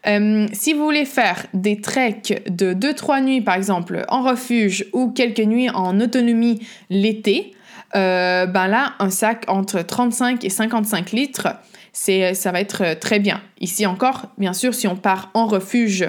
Euh, 0.08 0.48
si 0.54 0.74
vous 0.74 0.84
voulez 0.84 1.06
faire 1.06 1.46
des 1.54 1.82
treks 1.82 2.42
de 2.50 2.74
2-3 2.74 3.24
nuits, 3.24 3.42
par 3.42 3.56
exemple, 3.56 4.06
en 4.08 4.24
refuge 4.24 4.86
ou 4.94 5.12
quelques 5.12 5.40
nuits 5.40 5.70
en 5.70 6.00
autonomie 6.00 6.60
l'été, 6.90 7.54
euh, 7.96 8.46
ben 8.46 8.68
là, 8.68 8.94
un 9.00 9.10
sac 9.10 9.46
entre 9.48 9.82
35 9.82 10.44
et 10.46 10.50
55 10.50 11.12
litres, 11.12 11.48
c'est, 11.92 12.34
ça 12.34 12.52
va 12.52 12.62
être 12.62 12.98
très 13.00 13.20
bien. 13.20 13.42
Ici 13.60 13.86
encore, 13.86 14.28
bien 14.38 14.54
sûr, 14.54 14.74
si 14.74 14.88
on 14.88 14.96
part 14.96 15.32
en 15.34 15.48
refuge 15.48 16.08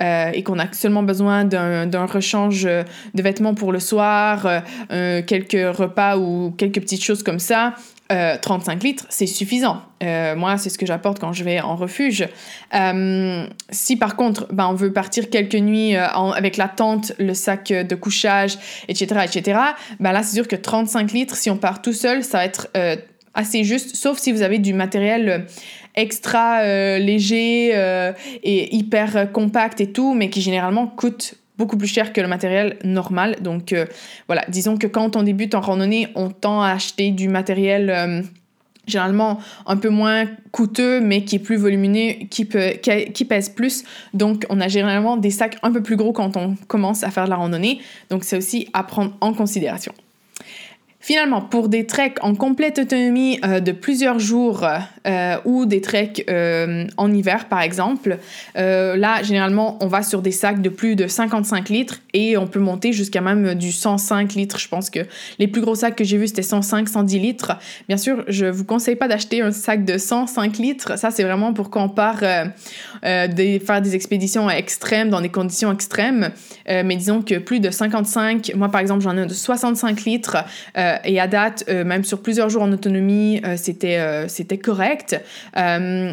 euh, 0.00 0.30
et 0.32 0.42
qu'on 0.42 0.58
a 0.58 0.72
seulement 0.72 1.02
besoin 1.02 1.44
d'un 1.44 2.06
rechange 2.06 2.64
de 2.64 3.22
vêtements 3.22 3.54
pour 3.54 3.70
le 3.70 3.80
soir, 3.80 4.62
quelques 4.88 5.76
repas 5.76 6.16
ou 6.16 6.52
quelques 6.56 6.80
petites 6.80 7.04
choses 7.04 7.22
comme 7.22 7.38
ça, 7.38 7.74
35 8.10 8.72
euh, 8.72 8.86
litres, 8.86 9.06
c'est 9.08 9.26
suffisant. 9.26 9.82
Euh, 10.02 10.34
moi, 10.34 10.56
c'est 10.58 10.68
ce 10.68 10.78
que 10.78 10.86
j'apporte 10.86 11.20
quand 11.20 11.32
je 11.32 11.44
vais 11.44 11.60
en 11.60 11.76
refuge. 11.76 12.26
Euh, 12.74 13.46
si 13.70 13.96
par 13.96 14.16
contre, 14.16 14.46
ben, 14.52 14.68
on 14.68 14.74
veut 14.74 14.92
partir 14.92 15.30
quelques 15.30 15.54
nuits 15.54 15.94
avec 15.94 16.56
la 16.56 16.68
tente, 16.68 17.12
le 17.18 17.34
sac 17.34 17.68
de 17.68 17.94
couchage, 17.94 18.58
etc., 18.88 19.20
etc., 19.24 19.60
ben 20.00 20.12
là, 20.12 20.22
c'est 20.22 20.34
sûr 20.34 20.48
que 20.48 20.56
35 20.56 21.12
litres, 21.12 21.36
si 21.36 21.50
on 21.50 21.56
part 21.56 21.82
tout 21.82 21.92
seul, 21.92 22.24
ça 22.24 22.38
va 22.38 22.44
être 22.44 22.68
assez 23.34 23.62
juste, 23.62 23.94
sauf 23.94 24.18
si 24.18 24.32
vous 24.32 24.42
avez 24.42 24.58
du 24.58 24.74
matériel 24.74 25.46
extra 25.94 26.64
léger 26.98 27.70
et 28.42 28.76
hyper 28.76 29.30
compact 29.32 29.80
et 29.80 29.92
tout, 29.92 30.14
mais 30.14 30.30
qui 30.30 30.40
généralement 30.40 30.86
coûte 30.86 31.34
beaucoup 31.60 31.76
plus 31.76 31.86
cher 31.86 32.12
que 32.12 32.20
le 32.20 32.26
matériel 32.26 32.78
normal. 32.82 33.36
Donc 33.42 33.74
voilà, 34.26 34.44
disons 34.48 34.76
que 34.78 34.86
quand 34.86 35.14
on 35.14 35.22
débute 35.22 35.54
en 35.54 35.60
randonnée, 35.60 36.08
on 36.14 36.30
tend 36.30 36.62
à 36.62 36.70
acheter 36.70 37.10
du 37.10 37.28
matériel 37.28 38.24
généralement 38.86 39.38
un 39.66 39.76
peu 39.76 39.88
moins 39.88 40.26
coûteux, 40.50 41.00
mais 41.00 41.24
qui 41.24 41.36
est 41.36 41.40
plus 41.40 41.56
volumineux, 41.56 42.26
qui, 42.30 42.44
pèse 42.44 43.48
plus. 43.48 43.84
Donc, 44.14 44.44
on 44.50 44.60
a 44.60 44.68
généralement 44.68 45.16
des 45.16 45.30
sacs 45.30 45.56
un 45.62 45.72
peu 45.72 45.82
plus 45.82 45.96
gros 45.96 46.12
quand 46.12 46.36
on 46.36 46.56
commence 46.66 47.02
à 47.04 47.10
faire 47.10 47.24
de 47.24 47.30
la 47.30 47.36
randonnée. 47.36 47.80
Donc, 48.10 48.24
c'est 48.24 48.36
aussi 48.36 48.68
à 48.72 48.82
prendre 48.82 49.16
en 49.20 49.32
considération. 49.32 49.92
Finalement, 51.02 51.40
pour 51.40 51.70
des 51.70 51.86
treks 51.86 52.18
en 52.20 52.34
complète 52.34 52.78
autonomie 52.78 53.40
euh, 53.42 53.60
de 53.60 53.72
plusieurs 53.72 54.18
jours 54.18 54.66
euh, 55.06 55.36
ou 55.46 55.64
des 55.64 55.80
treks 55.80 56.26
euh, 56.28 56.86
en 56.98 57.10
hiver 57.10 57.48
par 57.48 57.62
exemple, 57.62 58.18
là 58.54 59.22
généralement 59.22 59.78
on 59.80 59.86
va 59.86 60.02
sur 60.02 60.20
des 60.20 60.30
sacs 60.30 60.60
de 60.60 60.68
plus 60.68 60.96
de 60.96 61.06
55 61.06 61.70
litres 61.70 62.00
et 62.12 62.36
on 62.36 62.46
peut 62.46 62.60
monter 62.60 62.92
jusqu'à 62.92 63.22
même 63.22 63.54
du 63.54 63.72
105 63.72 64.34
litres. 64.34 64.58
Je 64.58 64.68
pense 64.68 64.90
que 64.90 65.00
les 65.38 65.48
plus 65.48 65.62
gros 65.62 65.74
sacs 65.74 65.96
que 65.96 66.04
j'ai 66.04 66.18
vus 66.18 66.28
c'était 66.28 66.42
105, 66.42 66.86
110 66.86 67.18
litres. 67.18 67.52
Bien 67.88 67.96
sûr, 67.96 68.22
je 68.28 68.44
vous 68.44 68.64
conseille 68.64 68.96
pas 68.96 69.08
d'acheter 69.08 69.40
un 69.40 69.52
sac 69.52 69.86
de 69.86 69.96
105 69.96 70.58
litres. 70.58 70.98
Ça 70.98 71.10
c'est 71.10 71.24
vraiment 71.24 71.54
pour 71.54 71.70
quand 71.70 71.84
on 71.84 71.88
part 71.88 72.18
faire 72.18 73.28
des 73.32 73.94
expéditions 73.94 74.50
extrêmes 74.50 75.08
dans 75.08 75.22
des 75.22 75.30
conditions 75.30 75.72
extrêmes. 75.72 76.30
mais 76.66 76.96
disons 76.96 77.22
que 77.22 77.38
plus 77.38 77.60
de 77.60 77.70
55, 77.70 78.52
moi 78.54 78.68
par 78.68 78.82
exemple 78.82 79.00
j'en 79.00 79.16
ai 79.16 79.24
de 79.24 79.32
65 79.32 80.02
litres. 80.02 80.36
Et 81.04 81.20
à 81.20 81.26
date, 81.26 81.64
euh, 81.68 81.84
même 81.84 82.04
sur 82.04 82.22
plusieurs 82.22 82.48
jours 82.48 82.62
en 82.62 82.72
autonomie, 82.72 83.40
euh, 83.44 83.56
c'était, 83.56 84.28
c'était 84.28 84.58
correct. 84.58 85.20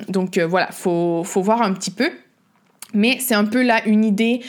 donc 0.09 0.37
voilà, 0.37 0.67
faut, 0.71 1.23
faut 1.23 1.41
voir 1.41 1.61
un 1.61 1.73
petit 1.73 1.91
peu. 1.91 2.09
Mais 2.93 3.17
c'est 3.19 3.35
un 3.35 3.43
peu 3.43 3.63
là 3.63 3.81
une 3.85 4.05
idée 4.05 4.41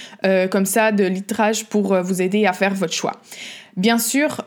comme 0.51 0.65
ça 0.65 0.93
de 0.93 1.05
litrage 1.05 1.67
pour 1.67 1.95
vous 2.01 2.23
aider 2.23 2.47
à 2.47 2.53
faire 2.53 2.75
votre 2.75 2.93
choix. 2.93 3.21
Bien 3.77 3.99
sûr, 3.99 4.45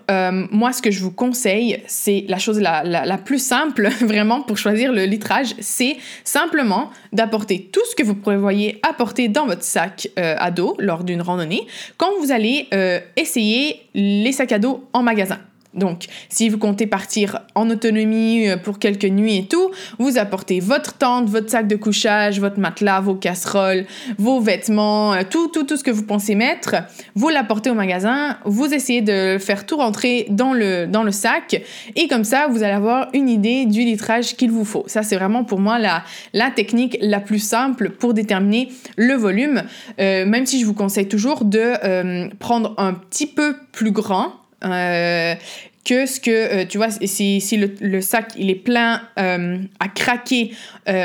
moi, 0.52 0.72
ce 0.72 0.82
que 0.82 0.92
je 0.92 1.02
vous 1.02 1.12
conseille, 1.12 1.82
c'est 1.88 2.26
la 2.28 2.38
chose 2.38 2.60
la, 2.60 2.84
la, 2.84 3.18
plus 3.18 3.40
simple, 3.40 3.90
vraiment, 4.02 4.42
pour 4.42 4.58
choisir 4.58 4.94
le 4.94 5.04
litrage, 5.04 5.56
c'est 5.60 5.98
simplement 6.24 6.90
d'apporter 7.12 7.70
tout 7.72 7.86
ce 7.90 7.96
que 7.96 8.04
vous 8.04 8.16
prévoyez 8.16 8.80
apporter 8.88 9.28
dans 9.28 9.46
votre 9.46 9.64
sac 9.64 10.08
à 10.16 10.52
dos 10.52 10.76
lors 10.80 11.04
d'une 11.04 11.22
randonnée 11.22 11.68
quand 11.98 12.12
vous 12.22 12.32
allez 12.32 12.70
essayer 13.18 13.82
les 13.94 14.32
sacs 14.32 14.54
à 14.54 14.60
dos 14.60 14.88
en 14.94 15.04
magasin. 15.04 15.40
Donc, 15.74 16.08
si 16.28 16.50
vous 16.50 16.58
comptez 16.58 16.86
partir 16.86 17.40
en 17.56 17.70
autonomie 17.70 18.50
euh, 18.50 18.58
pour 18.58 18.78
quelques 18.78 19.06
nuits 19.06 19.38
et 19.38 19.46
tout, 19.46 19.72
vous 20.00 20.18
apportez 20.18 20.60
votre 20.60 20.98
tente, 20.98 21.30
votre 21.30 21.50
sac 21.50 21.68
de 21.68 21.78
couchage, 21.78 22.42
votre 22.42 22.60
matelas, 22.60 23.00
vos 23.00 23.16
casseroles, 23.16 23.86
vos 24.18 24.42
vêtements, 24.42 25.14
euh, 25.14 25.22
tout, 25.30 25.48
tout, 25.48 25.64
tout 25.64 25.78
ce 25.78 25.84
que 25.84 25.92
vous 25.92 26.04
pensez 26.04 26.36
mettre, 26.36 26.76
vous 27.16 27.30
l'apportez 27.30 27.70
au 27.70 27.74
magasin, 27.74 28.38
vous 28.44 28.74
essayez 28.74 29.02
de 29.02 29.38
faire 29.40 29.66
tout 29.66 29.78
rentrer 29.78 30.26
dans 30.30 30.52
le, 30.52 30.88
dans 30.88 31.04
le 31.04 31.12
sac 31.12 31.62
et 31.96 32.08
comme 32.10 32.26
ça, 32.26 32.48
vous 32.50 32.64
allez 32.64 32.74
avoir 32.74 33.08
une 33.14 33.30
idée 33.30 33.66
du 33.66 33.80
litrage 33.80 34.36
qu'il 34.36 34.52
vous 34.52 34.66
faut. 34.66 34.84
Ça, 34.88 35.04
c'est 35.04 35.16
vraiment 35.16 35.46
pour 35.46 35.60
moi 35.60 35.80
la, 35.80 36.04
la 36.34 36.52
technique 36.52 36.98
la 37.00 37.22
plus 37.22 37.40
simple 37.40 37.92
pour 37.92 38.14
déterminer 38.14 38.70
le 38.98 39.14
volume, 39.14 39.64
euh, 40.00 40.26
même 40.26 40.46
si 40.46 40.60
je 40.60 40.66
vous 40.66 40.74
conseille 40.74 41.08
toujours 41.08 41.46
de 41.46 42.30
prendre 42.36 42.74
un 42.78 42.94
petit 42.94 43.28
peu 43.28 43.56
plus 43.72 43.92
grand 43.92 44.41
euh, 44.64 45.36
que 45.84 46.06
ce 46.06 46.20
que, 46.20 46.32
euh, 46.32 46.66
tu 46.66 46.78
vois, 46.78 46.90
si, 46.92 47.42
si 47.42 47.58
le, 47.58 48.02
sac 48.02 48.34
il 48.38 48.50
est 48.50 48.56
plein 48.56 49.02
euh, 49.20 49.58
à 49.80 49.88
craquer 49.88 50.54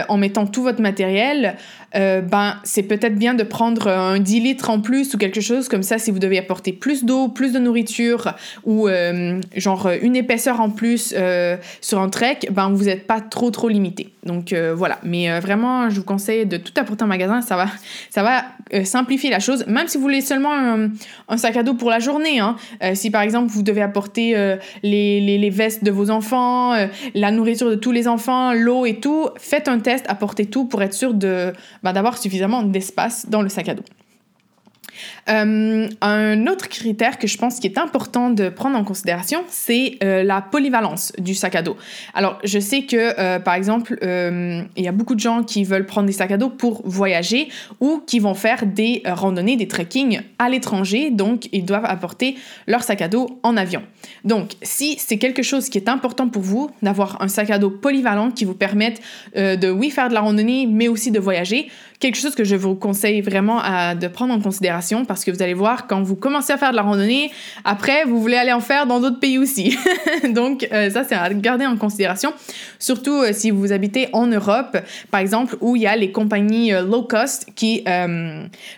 en 0.08 0.16
mettant 0.16 0.46
tout 0.46 0.62
votre 0.62 0.80
matériel, 0.80 1.54
ben 1.94 2.56
c'est 2.64 2.82
peut-être 2.82 3.14
bien 3.14 3.34
de 3.34 3.42
prendre 3.42 3.88
un 3.88 4.18
10 4.18 4.40
litres 4.40 4.70
en 4.70 4.80
plus 4.80 5.14
ou 5.14 5.18
quelque 5.18 5.40
chose 5.40 5.68
comme 5.68 5.82
ça 5.82 5.98
si 5.98 6.10
vous 6.10 6.18
devez 6.18 6.38
apporter 6.38 6.72
plus 6.72 7.04
d'eau, 7.04 7.28
plus 7.28 7.52
de 7.52 7.58
nourriture 7.58 8.34
ou 8.64 8.88
genre 9.54 9.90
une 10.02 10.16
épaisseur 10.16 10.60
en 10.60 10.70
plus 10.70 11.14
sur 11.80 12.00
un 12.00 12.08
trek, 12.08 12.38
ben 12.50 12.70
vous 12.70 12.84
n'êtes 12.84 13.06
pas 13.06 13.20
trop 13.20 13.50
trop 13.50 13.68
limité. 13.68 14.12
Donc 14.24 14.52
voilà, 14.74 14.98
mais 15.04 15.38
vraiment 15.40 15.88
je 15.88 15.96
vous 15.96 16.04
conseille 16.04 16.46
de 16.46 16.56
tout 16.56 16.72
apporter 16.76 17.04
en 17.04 17.08
magasin, 17.08 17.42
ça 17.42 17.56
va, 17.56 17.66
ça 18.10 18.22
va 18.22 18.44
euh, 18.74 18.84
simplifier 18.84 19.30
la 19.30 19.38
chose, 19.38 19.64
même 19.68 19.86
si 19.86 19.96
vous 19.96 20.02
voulez 20.02 20.20
seulement 20.20 20.52
un, 21.28 21.36
sac 21.36 21.56
à 21.56 21.62
dos 21.62 21.74
pour 21.74 21.88
la 21.88 22.00
journée. 22.00 22.40
Hein. 22.40 22.56
Euh, 22.82 22.96
si 22.96 23.12
par 23.12 23.22
exemple 23.22 23.46
vous 23.52 23.62
devez 23.62 23.80
apporter 23.80 24.34
euh, 24.66 24.78
les, 24.82 25.38
les, 25.38 25.50
vestes 25.50 25.84
de 25.84 25.90
vos 25.90 26.10
enfants, 26.10 26.74
la 27.14 27.30
nourriture 27.30 27.70
de 27.70 27.74
tous 27.74 27.92
les 27.92 28.08
enfants, 28.08 28.52
l'eau 28.52 28.86
et 28.86 29.00
tout, 29.00 29.28
faites 29.36 29.68
un 29.68 29.78
test, 29.78 30.04
apportez 30.08 30.46
tout 30.46 30.66
pour 30.66 30.82
être 30.82 30.94
sûr 30.94 31.14
de, 31.14 31.52
bah, 31.82 31.92
d'avoir 31.92 32.18
suffisamment 32.18 32.62
d'espace 32.62 33.28
dans 33.28 33.42
le 33.42 33.48
sac 33.48 33.68
à 33.68 33.74
dos. 33.74 33.84
Euh, 35.28 35.88
un 36.00 36.46
autre 36.46 36.68
critère 36.68 37.18
que 37.18 37.26
je 37.26 37.36
pense 37.36 37.58
qui 37.60 37.66
est 37.66 37.78
important 37.78 38.30
de 38.30 38.48
prendre 38.48 38.76
en 38.76 38.84
considération, 38.84 39.42
c'est 39.48 39.98
euh, 40.02 40.22
la 40.22 40.40
polyvalence 40.40 41.12
du 41.18 41.34
sac 41.34 41.54
à 41.54 41.62
dos. 41.62 41.76
Alors, 42.14 42.38
je 42.44 42.58
sais 42.58 42.82
que, 42.82 43.18
euh, 43.18 43.38
par 43.38 43.54
exemple, 43.54 43.98
il 44.02 44.84
y 44.84 44.88
a 44.88 44.92
beaucoup 44.92 45.14
de 45.14 45.20
gens 45.20 45.42
qui 45.42 45.64
veulent 45.64 45.86
prendre 45.86 46.06
des 46.06 46.12
sacs 46.12 46.30
à 46.30 46.36
dos 46.36 46.50
pour 46.50 46.82
voyager 46.84 47.48
ou 47.80 48.02
qui 48.06 48.18
vont 48.18 48.34
faire 48.34 48.66
des 48.66 49.02
randonnées, 49.04 49.56
des 49.56 49.68
trekking 49.68 50.20
à 50.38 50.48
l'étranger, 50.48 51.10
donc 51.10 51.48
ils 51.52 51.64
doivent 51.64 51.84
apporter 51.84 52.36
leur 52.66 52.82
sac 52.82 53.02
à 53.02 53.08
dos 53.08 53.38
en 53.42 53.56
avion. 53.56 53.82
Donc, 54.24 54.52
si 54.62 54.96
c'est 54.98 55.18
quelque 55.18 55.42
chose 55.42 55.68
qui 55.68 55.78
est 55.78 55.88
important 55.88 56.28
pour 56.28 56.42
vous, 56.42 56.70
d'avoir 56.82 57.22
un 57.22 57.28
sac 57.28 57.50
à 57.50 57.58
dos 57.58 57.70
polyvalent 57.70 58.30
qui 58.30 58.44
vous 58.44 58.54
permette 58.54 59.00
de, 59.34 59.70
oui, 59.70 59.90
faire 59.90 60.08
de 60.08 60.14
la 60.14 60.20
randonnée, 60.20 60.66
mais 60.66 60.88
aussi 60.88 61.10
de 61.10 61.18
voyager, 61.18 61.68
quelque 61.98 62.16
chose 62.16 62.34
que 62.34 62.44
je 62.44 62.56
vous 62.56 62.74
conseille 62.74 63.20
vraiment 63.20 63.62
de 63.94 64.08
prendre 64.08 64.34
en 64.34 64.40
considération 64.40 65.04
parce 65.04 65.24
que 65.24 65.30
vous 65.30 65.42
allez 65.42 65.54
voir, 65.54 65.86
quand 65.86 66.02
vous 66.02 66.16
commencez 66.16 66.52
à 66.52 66.58
faire 66.58 66.70
de 66.70 66.76
la 66.76 66.82
randonnée, 66.82 67.30
après, 67.64 68.04
vous 68.04 68.20
voulez 68.20 68.36
aller 68.36 68.52
en 68.52 68.60
faire 68.60 68.86
dans 68.86 69.00
d'autres 69.00 69.20
pays 69.20 69.38
aussi. 69.38 69.76
Donc, 70.30 70.68
euh, 70.72 70.90
ça, 70.90 71.04
c'est 71.04 71.14
à 71.14 71.32
garder 71.32 71.66
en 71.66 71.76
considération, 71.76 72.32
surtout 72.78 73.22
euh, 73.22 73.32
si 73.32 73.50
vous 73.50 73.72
habitez 73.72 74.08
en 74.12 74.26
Europe, 74.26 74.76
par 75.10 75.20
exemple, 75.20 75.56
où 75.60 75.76
il 75.76 75.82
y 75.82 75.86
a 75.86 75.96
les 75.96 76.12
compagnies 76.12 76.72
euh, 76.72 76.82
low 76.82 77.02
cost 77.02 77.46
qui 77.54 77.84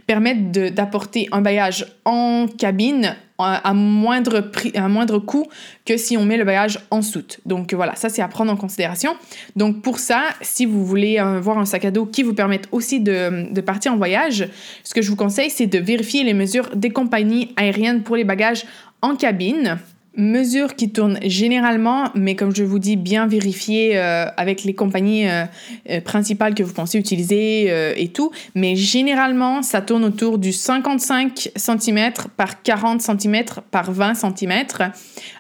permettent 0.06 0.50
d'apporter 0.74 1.28
un 1.32 1.40
voyage 1.40 1.86
en 2.04 2.46
cabine 2.46 3.16
à 3.38 3.72
moindre, 3.72 4.40
prix, 4.40 4.72
à 4.74 4.88
moindre 4.88 5.18
coût 5.20 5.46
que 5.84 5.96
si 5.96 6.16
on 6.16 6.24
met 6.24 6.36
le 6.36 6.44
bagage 6.44 6.80
en 6.90 7.02
soute. 7.02 7.38
Donc 7.46 7.72
voilà, 7.72 7.94
ça 7.94 8.08
c'est 8.08 8.22
à 8.22 8.28
prendre 8.28 8.52
en 8.52 8.56
considération. 8.56 9.14
Donc 9.54 9.80
pour 9.82 10.00
ça, 10.00 10.24
si 10.40 10.66
vous 10.66 10.84
voulez 10.84 11.18
avoir 11.18 11.58
un 11.58 11.64
sac 11.64 11.84
à 11.84 11.90
dos 11.90 12.04
qui 12.04 12.24
vous 12.24 12.34
permette 12.34 12.68
aussi 12.72 13.00
de, 13.00 13.52
de 13.52 13.60
partir 13.60 13.92
en 13.92 13.96
voyage, 13.96 14.48
ce 14.82 14.92
que 14.92 15.02
je 15.02 15.10
vous 15.10 15.16
conseille, 15.16 15.50
c'est 15.50 15.66
de 15.66 15.78
vérifier 15.78 16.24
les 16.24 16.34
mesures 16.34 16.74
des 16.74 16.90
compagnies 16.90 17.52
aériennes 17.56 18.02
pour 18.02 18.16
les 18.16 18.24
bagages 18.24 18.64
en 19.02 19.14
cabine 19.14 19.78
mesures 20.18 20.74
qui 20.74 20.90
tournent 20.90 21.18
généralement, 21.22 22.10
mais 22.14 22.34
comme 22.34 22.54
je 22.54 22.64
vous 22.64 22.78
dis, 22.78 22.96
bien 22.96 23.26
vérifiées 23.26 23.96
euh, 23.96 24.26
avec 24.36 24.64
les 24.64 24.74
compagnies 24.74 25.28
euh, 25.28 25.44
euh, 25.88 26.00
principales 26.00 26.54
que 26.54 26.62
vous 26.62 26.74
pensez 26.74 26.98
utiliser 26.98 27.68
et 27.96 28.08
tout. 28.08 28.30
Mais 28.54 28.74
généralement, 28.74 29.62
ça 29.62 29.80
tourne 29.80 30.04
autour 30.04 30.38
du 30.38 30.52
55 30.52 31.50
cm 31.54 32.12
par 32.36 32.62
40 32.62 33.00
cm 33.00 33.44
par 33.70 33.92
20 33.92 34.14
cm, 34.14 34.64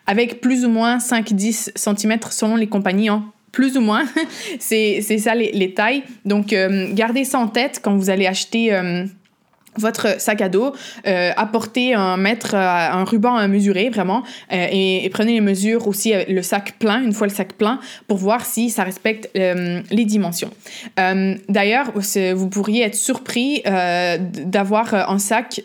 avec 0.06 0.40
plus 0.40 0.64
ou 0.64 0.68
moins 0.68 0.98
5-10 0.98 1.72
cm 1.74 2.18
selon 2.30 2.56
les 2.56 2.68
compagnies 2.68 3.10
en 3.10 3.24
plus 3.50 3.76
ou 3.76 3.80
moins. 3.80 4.04
c'est 4.60 5.00
ça 5.00 5.34
les, 5.34 5.74
tailles. 5.74 6.04
Donc, 6.24 6.54
gardez 6.92 7.24
ça 7.24 7.40
en 7.40 7.48
tête 7.48 7.80
quand 7.82 7.96
vous 7.96 8.10
allez 8.10 8.26
acheter 8.26 8.70
votre 9.78 10.20
sac 10.20 10.40
à 10.42 10.48
dos, 10.48 10.74
euh, 11.06 11.30
apportez 11.36 11.94
un 11.94 12.16
mètre, 12.16 12.54
euh, 12.54 12.58
un 12.92 13.04
ruban 13.04 13.34
à 13.34 13.48
mesurer 13.48 13.88
vraiment 13.90 14.22
euh, 14.52 14.66
et, 14.70 15.08
prenez 15.12 15.32
les 15.32 15.40
mesures 15.40 15.88
aussi 15.88 16.12
avec 16.12 16.28
le 16.28 16.42
sac 16.42 16.74
plein, 16.78 17.02
une 17.02 17.12
fois 17.12 17.26
le 17.26 17.32
sac 17.32 17.54
plein, 17.54 17.80
pour 18.06 18.18
voir 18.18 18.44
si 18.44 18.70
ça 18.70 18.84
respecte 18.84 19.30
les 19.34 20.04
dimensions. 20.04 20.50
D'ailleurs, 21.48 21.92
vous 21.94 22.48
pourriez 22.48 22.84
être 22.84 22.94
surpris 22.94 23.62
d'avoir 23.64 24.94
un 24.94 25.18
sac 25.18 25.62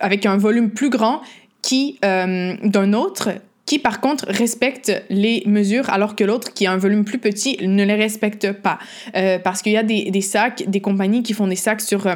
avec 0.00 0.26
un 0.26 0.36
volume 0.36 0.70
plus 0.70 0.90
grand 0.90 1.20
qui 1.62 1.98
d'un 2.02 2.92
autre 2.92 3.30
qui 3.66 3.80
par 3.80 4.00
contre 4.00 4.24
respecte 4.28 4.92
les 5.10 5.42
mesures 5.44 5.90
alors 5.90 6.14
que 6.16 6.24
l'autre 6.24 6.54
qui 6.54 6.66
a 6.66 6.72
un 6.72 6.76
volume 6.76 7.04
plus 7.04 7.18
petit 7.18 7.58
ne 7.66 7.84
les 7.84 7.94
respecte 7.94 8.52
pas. 8.52 8.78
Euh, 9.16 9.38
parce 9.38 9.60
qu'il 9.60 9.72
y 9.72 9.76
a 9.76 9.82
des, 9.82 10.10
des, 10.10 10.20
sacs, 10.20 10.64
des 10.68 10.80
compagnies 10.80 11.22
qui 11.22 11.34
font 11.34 11.48
des 11.48 11.56
sacs 11.56 11.80
sur 11.80 12.06
euh, 12.06 12.14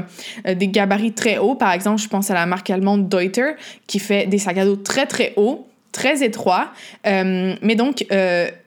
des 0.54 0.68
gabarits 0.68 1.12
très 1.12 1.38
hauts. 1.38 1.56
Par 1.56 1.72
exemple, 1.72 2.00
je 2.00 2.08
pense 2.08 2.30
à 2.30 2.34
la 2.34 2.46
marque 2.46 2.70
allemande 2.70 3.08
Deuter 3.08 3.52
qui 3.86 3.98
fait 3.98 4.26
des 4.26 4.38
sacs 4.38 4.58
à 4.58 4.64
dos 4.64 4.76
très 4.76 5.06
très 5.06 5.32
hauts 5.36 5.66
très 5.92 6.22
étroits, 6.22 6.70
euh, 7.08 7.56
mais 7.62 7.74
donc 7.74 8.06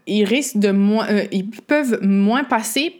ils 0.05 0.25
risquent 0.25 0.57
de 0.57 0.71
moins, 0.71 1.07
ils 1.31 1.49
peuvent 1.49 1.99
moins 2.01 2.43
passer 2.43 2.99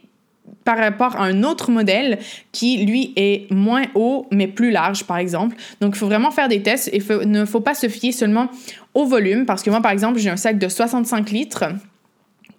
par 0.64 0.78
rapport 0.78 1.16
à 1.18 1.24
un 1.24 1.44
autre 1.44 1.72
modèle 1.72 2.20
qui, 2.52 2.86
lui, 2.86 3.14
est 3.16 3.52
moins 3.52 3.84
haut, 3.96 4.28
mais 4.32 4.48
plus 4.48 4.72
large, 4.72 5.06
par 5.06 5.18
exemple. 5.18 5.56
Donc, 5.82 5.96
il 5.96 6.00
faut 6.00 6.08
vraiment 6.08 6.32
faire 6.32 6.48
des 6.48 6.62
tests 6.62 6.90
et 6.94 7.02
ne 7.26 7.46
faut 7.46 7.62
pas 7.62 7.76
se 7.76 7.88
fier 7.88 8.12
seulement 8.12 8.48
au 8.94 9.06
volume, 9.06 9.46
parce 9.46 9.64
que 9.64 9.70
moi, 9.70 9.82
par 9.82 9.92
exemple, 9.92 10.20
j'ai 10.20 10.30
un 10.30 10.38
sac 10.38 10.58
de 10.58 10.68
65 10.70 11.32
litres 11.32 11.66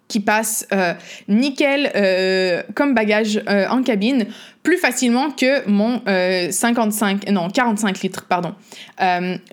qui 0.07 0.19
passe 0.19 0.67
euh, 0.71 0.93
nickel 1.27 1.91
euh, 1.95 2.61
comme 2.75 2.93
bagage 2.93 3.41
euh, 3.49 3.67
en 3.69 3.81
cabine 3.81 4.27
plus 4.61 4.77
facilement 4.77 5.29
que 5.29 5.67
mon 5.69 6.01
55 6.49 7.29
non 7.29 7.49
45 7.49 8.01
litres 8.01 8.25
pardon. 8.27 8.55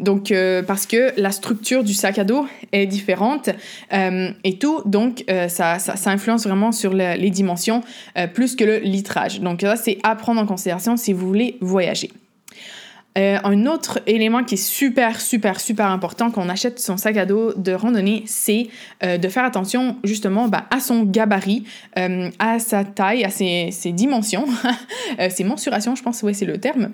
Donc 0.00 0.32
parce 0.66 0.86
que 0.86 1.12
la 1.20 1.32
structure 1.32 1.84
du 1.84 1.92
sac 1.92 2.18
à 2.18 2.24
dos 2.24 2.46
est 2.72 2.86
différente 2.86 3.50
et 3.92 4.58
tout 4.58 4.80
donc 4.86 5.22
ça, 5.48 5.78
ça, 5.78 6.10
influence 6.10 6.46
vraiment 6.46 6.72
sur 6.72 6.94
les 6.94 7.28
dimensions 7.28 7.82
plus 8.32 8.56
que 8.56 8.64
le 8.64 8.78
litrage. 8.78 9.42
Donc 9.42 9.60
ça 9.60 9.76
c'est 9.76 9.98
à 10.02 10.16
prendre 10.16 10.40
en 10.40 10.46
considération 10.46 10.96
si 10.96 11.12
vous 11.12 11.26
voulez 11.26 11.58
voyager 11.60 12.08
euh, 13.18 13.38
un 13.44 13.66
autre 13.66 14.00
élément 14.06 14.42
qui 14.42 14.54
est 14.54 14.64
super, 14.64 15.20
super, 15.20 15.60
super 15.60 15.86
important 15.86 16.30
quand 16.30 16.44
on 16.44 16.48
achète 16.48 16.78
son 16.78 16.96
sac 16.96 17.16
à 17.16 17.26
dos 17.26 17.52
de 17.54 17.72
randonnée, 17.72 18.22
c'est 18.26 18.68
euh, 19.04 19.18
de 19.18 19.28
faire 19.28 19.44
attention 19.44 19.96
justement 20.02 20.48
bah, 20.48 20.64
à 20.70 20.80
son 20.80 21.02
gabarit, 21.02 21.64
euh, 21.98 22.30
à 22.38 22.58
sa 22.58 22.84
taille, 22.84 23.24
à 23.24 23.30
ses, 23.30 23.70
dimensions, 23.92 24.46
ses 25.30 25.44
mensurations, 25.44 25.94
je 25.94 26.02
pense, 26.02 26.22
ouais, 26.22 26.32
c'est 26.32 26.46
le 26.46 26.58
terme, 26.58 26.90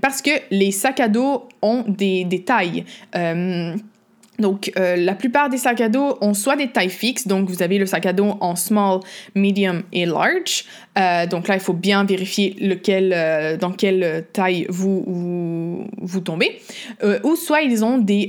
parce 0.00 0.22
que 0.22 0.30
les 0.50 0.70
sacs 0.70 1.00
à 1.00 1.08
dos 1.08 1.48
ont 1.62 1.84
des 1.86 2.44
tailles. 2.46 2.84
Donc, 4.38 4.70
euh, 4.78 4.96
la 4.96 5.14
plupart 5.14 5.48
des 5.48 5.58
sacs 5.58 5.80
à 5.80 5.88
dos 5.88 6.16
ont 6.20 6.34
soit 6.34 6.54
des 6.54 6.68
tailles 6.68 6.90
fixes, 6.90 7.26
donc 7.26 7.48
vous 7.48 7.62
avez 7.62 7.78
le 7.78 7.86
sac 7.86 8.06
à 8.06 8.12
dos 8.12 8.36
en 8.40 8.54
small, 8.54 9.00
medium 9.34 9.82
et 9.92 10.06
large. 10.06 10.64
Euh, 10.96 11.26
donc 11.26 11.48
là, 11.48 11.54
il 11.54 11.60
faut 11.60 11.72
bien 11.72 12.04
vérifier 12.04 12.56
euh, 12.88 13.56
dans 13.56 13.72
quelle 13.72 14.24
taille 14.32 14.66
vous, 14.68 15.84
vous, 16.00 16.20
tombez. 16.20 16.60
ou 17.24 17.36
soit 17.36 17.62
ils 17.62 17.84
ont 17.84 17.98
des, 17.98 18.28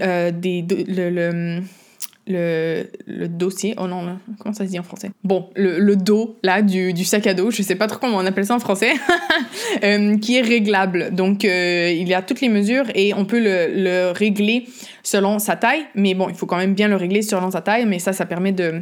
le, 2.30 3.28
dossier, 3.28 3.76
oh 3.78 3.88
non, 3.88 4.18
comment 4.40 4.54
ça 4.54 4.66
se 4.66 4.70
dit 4.70 4.80
en 4.80 4.84
français? 4.84 5.12
Bon, 5.24 5.50
le, 5.56 5.80
le 5.80 5.96
dos, 5.96 6.38
là, 6.44 6.62
du, 6.62 6.94
du, 6.94 7.04
sac 7.04 7.28
à 7.28 7.34
dos, 7.34 7.52
je 7.52 7.62
sais 7.62 7.76
pas 7.76 7.88
trop 7.88 8.00
comment 8.00 8.18
on 8.18 8.26
appelle 8.26 8.46
ça 8.46 8.56
en 8.56 8.60
français, 8.60 8.94
euh, 9.84 10.18
qui 10.18 10.38
est 10.38 10.42
réglable. 10.42 11.10
Donc, 11.12 11.44
euh, 11.44 11.92
il 11.92 12.08
y 12.08 12.14
a 12.14 12.22
toutes 12.22 12.42
les 12.42 12.50
mesures 12.50 12.86
et 12.96 13.14
on 13.14 13.26
peut 13.26 13.40
le, 13.40 13.68
le 13.74 14.12
régler 14.12 14.68
selon 15.04 15.40
sa 15.40 15.56
taille, 15.56 15.86
mais 15.96 16.14
bon, 16.14 16.30
il 16.30 16.36
faut 16.36 16.46
quand 16.46 16.58
même 16.58 16.74
bien 16.74 16.88
le 16.88 16.96
régler 16.96 17.22
selon 17.22 17.52
sa 17.52 17.62
taille, 17.62 17.86
mais 17.86 18.00
ça, 18.00 18.14
ça 18.14 18.26
permet 18.26 18.52
de 18.52 18.82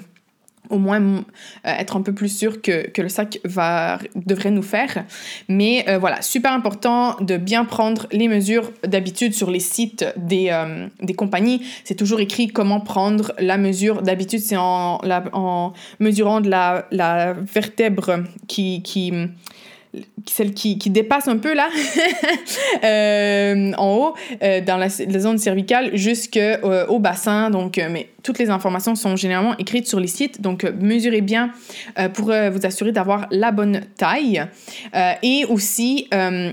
au 0.70 0.78
moins 0.78 1.02
euh, 1.02 1.22
être 1.64 1.98
un 1.98 2.02
peu 2.02 2.14
plus 2.14 2.30
sûr 2.30 2.62
que, 2.62 2.90
que, 2.90 3.02
le 3.02 3.10
sac 3.10 3.40
va, 3.44 4.00
devrait 4.16 4.52
nous 4.52 4.64
faire. 4.64 5.06
Mais 5.48 5.86
euh, 5.88 5.98
voilà, 5.98 6.22
super 6.22 6.54
important 6.54 7.16
de 7.22 7.38
bien 7.38 7.66
prendre 7.66 8.08
les 8.12 8.28
mesures 8.28 8.72
d'habitude 8.84 9.34
sur 9.34 9.50
les 9.50 9.60
sites 9.60 10.06
des, 10.18 10.50
euh, 10.52 10.88
des 11.02 11.14
compagnies. 11.14 11.62
C'est 11.84 11.96
toujours 11.96 12.20
écrit 12.20 12.48
comment 12.48 12.80
prendre 12.80 13.34
la 13.40 13.58
mesure. 13.58 14.02
D'habitude, 14.02 14.40
c'est 14.40 14.58
en, 14.58 15.00
en 15.34 15.74
mesurant 16.00 16.42
de 16.42 16.50
la, 16.50 16.88
la 16.92 17.34
vertèbre 17.34 18.24
qui, 18.48 18.82
qui 18.84 19.14
celle 20.26 20.54
qui, 20.54 20.76
dépasse 20.90 21.28
un 21.28 21.38
peu 21.38 21.54
là, 21.54 21.70
euh, 22.84 23.74
en 23.78 23.96
haut, 23.96 24.14
euh, 24.44 24.62
dans 24.62 24.78
la, 24.78 24.90
zone 24.90 25.38
cervicale, 25.38 25.96
jusqu'au 25.96 26.40
euh, 26.40 27.00
bassin. 27.00 27.50
Donc, 27.50 27.80
mais 27.90 28.10
toutes 28.24 28.40
les 28.40 28.50
informations 28.50 28.96
sont 28.96 29.16
généralement 29.16 29.58
écrites 29.58 29.88
sur 29.88 30.00
les 30.00 30.08
sites. 30.08 30.42
Donc, 30.42 30.64
mesurez 30.80 31.22
bien 31.22 31.52
pour 32.14 32.26
vous 32.28 32.66
assurer 32.66 32.92
d'avoir 32.92 33.28
la 33.32 33.52
bonne 33.52 33.82
taille. 33.98 34.44
et 35.24 35.46
aussi, 35.46 36.10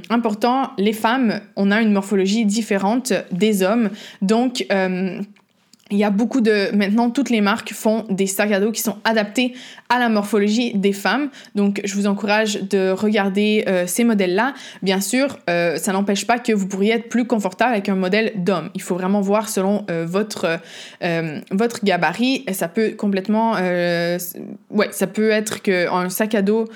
important, 0.08 0.70
les 0.78 0.92
femmes, 0.92 1.40
on 1.56 1.70
a 1.70 1.80
une 1.80 1.92
morphologie 1.92 2.44
différente 2.44 3.12
des 3.32 3.62
hommes. 3.62 3.90
Donc, 4.22 4.66
il 5.90 5.98
y 5.98 6.04
a 6.04 6.10
beaucoup 6.10 6.40
de... 6.40 6.74
Maintenant, 6.74 7.10
toutes 7.10 7.28
les 7.28 7.42
marques 7.42 7.74
font 7.74 8.06
des 8.08 8.26
sacs 8.26 8.52
à 8.52 8.60
dos 8.60 8.72
qui 8.72 8.80
sont 8.80 8.96
adaptés 9.04 9.54
à 9.90 9.98
la 9.98 10.08
morphologie 10.08 10.72
des 10.74 10.94
femmes. 10.94 11.28
Donc, 11.54 11.82
je 11.84 11.94
vous 11.94 12.06
encourage 12.06 12.54
de 12.54 12.90
regarder 12.90 13.64
euh, 13.68 13.86
ces 13.86 14.02
modèles-là. 14.02 14.54
Bien 14.82 15.02
sûr, 15.02 15.38
euh, 15.50 15.76
ça 15.76 15.92
n'empêche 15.92 16.26
pas 16.26 16.38
que 16.38 16.52
vous 16.52 16.66
pourriez 16.66 16.92
être 16.92 17.10
plus 17.10 17.26
confortable 17.26 17.72
avec 17.72 17.90
un 17.90 17.96
modèle 17.96 18.32
d'homme. 18.36 18.70
Il 18.74 18.80
faut 18.80 18.94
vraiment 18.94 19.20
voir 19.20 19.50
selon 19.50 19.84
euh, 19.90 20.06
votre, 20.08 20.58
votre 21.50 21.84
gabarit. 21.84 22.46
Ça 22.52 22.68
peut 22.68 22.94
complètement... 22.96 23.52
ouais, 23.52 24.88
ça 24.90 25.06
peut 25.06 25.30
être 25.30 25.60
qu'un 25.60 26.08
sac 26.08 26.34
à 26.34 26.42
dos 26.42 26.66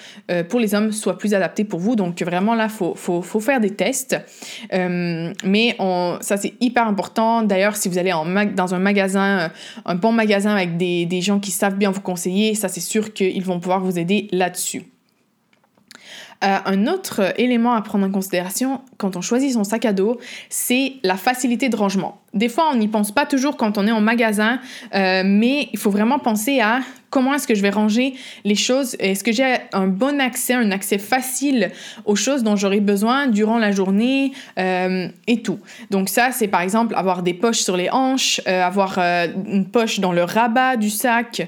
pour 0.49 0.61
les 0.61 0.75
hommes 0.75 0.93
soit 0.93 1.17
plus 1.17 1.33
adapté 1.33 1.65
pour 1.65 1.81
vous. 1.81 1.97
Donc, 1.97 2.21
vraiment, 2.23 2.55
là, 2.55 2.65
il 2.65 2.71
faut, 2.71 2.95
faut, 2.95 3.23
faut, 3.23 3.41
faire 3.41 3.61
des 3.61 3.71
tests. 3.71 4.17
mais 4.71 5.77
ça, 6.21 6.37
c'est 6.37 6.55
hyper 6.61 6.87
important. 6.87 7.43
D'ailleurs, 7.43 7.77
si 7.77 7.89
vous 7.89 7.97
allez 7.97 8.13
en 8.13 8.27
dans 8.55 8.75
un 8.75 8.79
magasin 8.79 8.98
euh, 9.01 9.49
un 9.85 9.95
bon 9.95 10.13
magasin 10.13 10.55
avec 10.55 10.77
des, 10.77 11.21
gens 11.21 11.41
qui 11.41 11.51
savent 11.51 11.77
bien 11.77 11.91
vous 11.91 12.01
conseiller, 12.01 12.55
ça 12.55 12.69
c'est 12.69 12.81
sûr 12.81 13.13
qu'ils 13.13 13.45
vont 13.45 13.61
pouvoir 13.61 13.81
vous 13.81 13.99
aider 13.99 14.29
là-dessus. 14.33 14.85
Euh, 16.45 16.57
un 16.67 16.87
autre 16.87 17.35
élément 17.37 17.73
à 17.73 17.83
prendre 17.83 18.07
en 18.07 18.13
considération 18.13 18.81
quand 18.97 19.17
on 19.17 19.21
choisit 19.21 19.53
son 19.53 19.65
sac 19.65 19.85
à 19.85 19.93
dos, 19.93 20.19
c'est 20.49 20.95
la 21.03 21.17
facilité 21.17 21.69
de 21.69 21.75
rangement. 21.75 22.21
Des 22.33 22.49
fois, 22.49 22.71
on 22.73 22.77
n'y 22.77 22.87
pense 22.87 23.11
pas 23.11 23.27
toujours 23.27 23.57
quand 23.57 23.77
on 23.77 23.87
est 23.89 23.93
en 23.93 24.01
magasin, 24.01 24.61
euh, 24.95 25.23
mais 25.25 25.69
il 25.73 25.79
faut 25.79 25.91
vraiment 25.91 26.21
penser 26.21 26.61
à 26.61 26.81
comment 27.11 27.35
est-ce 27.35 27.47
que 27.47 27.55
je 27.55 27.63
vais 27.63 27.71
ranger 27.71 28.15
les 28.45 28.55
choses? 28.55 28.97
Est-ce 28.99 29.25
que 29.25 29.33
j'ai 29.33 29.57
un 29.73 29.87
bon 29.87 30.21
accès, 30.21 30.55
un 30.55 30.71
accès 30.71 30.99
facile 30.99 31.71
aux 32.05 32.17
choses 32.17 32.43
dont 32.43 32.57
j'aurai 32.57 32.81
besoin 32.81 33.27
durant 33.27 33.59
la 33.59 33.73
journée 33.73 34.33
euh, 34.59 35.09
et 35.27 35.43
tout? 35.43 35.59
Donc 35.91 36.09
ça, 36.09 36.31
c'est 36.33 36.49
par 36.49 36.61
exemple 36.61 36.95
avoir 36.97 37.23
des 37.23 37.35
poches 37.35 37.61
sur 37.61 37.77
les 37.77 37.91
hanches, 37.91 38.41
euh, 38.47 38.63
avoir 38.63 38.99
une 38.99 39.67
poche 39.67 40.01
dans 40.01 40.13
le 40.13 40.25
rabat 40.25 40.77
du 40.77 40.91
sac, 40.91 41.47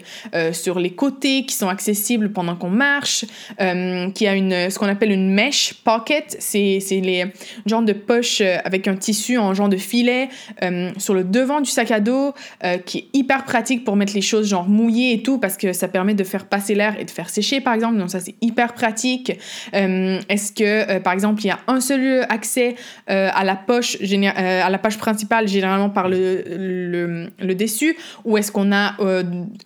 sur 0.53 0.79
les 0.79 0.91
côtés 0.91 1.45
qui 1.45 1.55
sont 1.55 1.69
accessibles 1.69 2.33
pendant 2.33 2.57
qu'on 2.57 2.71
marche, 2.71 3.25
qui 3.59 4.27
a 4.27 4.35
une, 4.35 4.71
ce 4.71 4.79
qu'on 4.79 4.89
appelle 4.89 5.11
une 5.11 5.33
mesh 5.33 5.75
pocket. 5.85 6.37
C'est 6.39 6.81
les 6.91 7.27
genres 7.67 7.83
de 7.83 7.93
poches 7.93 8.41
avec 8.41 8.89
un 8.89 8.97
tissu 8.97 9.39
en 9.39 9.55
genre 9.55 9.69
de 9.69 9.77
filet 9.77 10.29
euh, 10.63 10.91
sur 10.99 11.15
le 11.15 11.25
devant 11.25 11.61
du 11.61 11.71
sac 11.71 11.91
à 11.91 12.01
dos, 12.01 12.35
euh, 12.65 12.79
qui 12.79 12.99
est 12.99 13.09
hyper 13.13 13.45
pratique 13.45 13.85
pour 13.85 13.97
mettre 13.97 14.15
les 14.15 14.21
choses 14.21 14.49
genre 14.49 14.69
mouillées 14.69 15.15
et 15.15 15.23
tout, 15.23 15.39
que 15.57 15.73
ça 15.73 15.89
permet 15.89 16.15
de 16.15 16.25
faire 16.25 16.47
passer 16.47 16.75
l'air 16.75 16.99
et 16.99 17.05
de 17.05 17.11
faire 17.11 17.31
sécher, 17.31 17.61
par 17.61 17.75
exemple. 17.75 17.97
Donc 17.97 18.11
ça, 18.11 18.21
c'est 18.21 18.35
hyper 18.41 18.75
pratique. 18.75 19.33
Euh, 19.75 20.21
est-ce 20.29 20.53
que, 20.53 20.99
par 20.99 21.13
exemple, 21.13 21.43
il 21.43 21.49
y 21.49 21.51
a 21.51 21.59
un 21.67 21.81
seul 21.81 22.27
accès 22.29 22.77
à 23.07 23.45
la 23.45 23.57
poche, 23.57 23.97
à 24.01 24.71
la 24.71 24.79
poche 24.79 24.99
principale, 24.99 25.49
généralement 25.49 25.91
par 25.91 26.09
le, 26.09 27.31
le, 27.39 27.55
dessus, 27.55 27.97
ou 28.25 28.39
est-ce 28.39 28.53
qu'on 28.53 28.73
a 28.73 28.97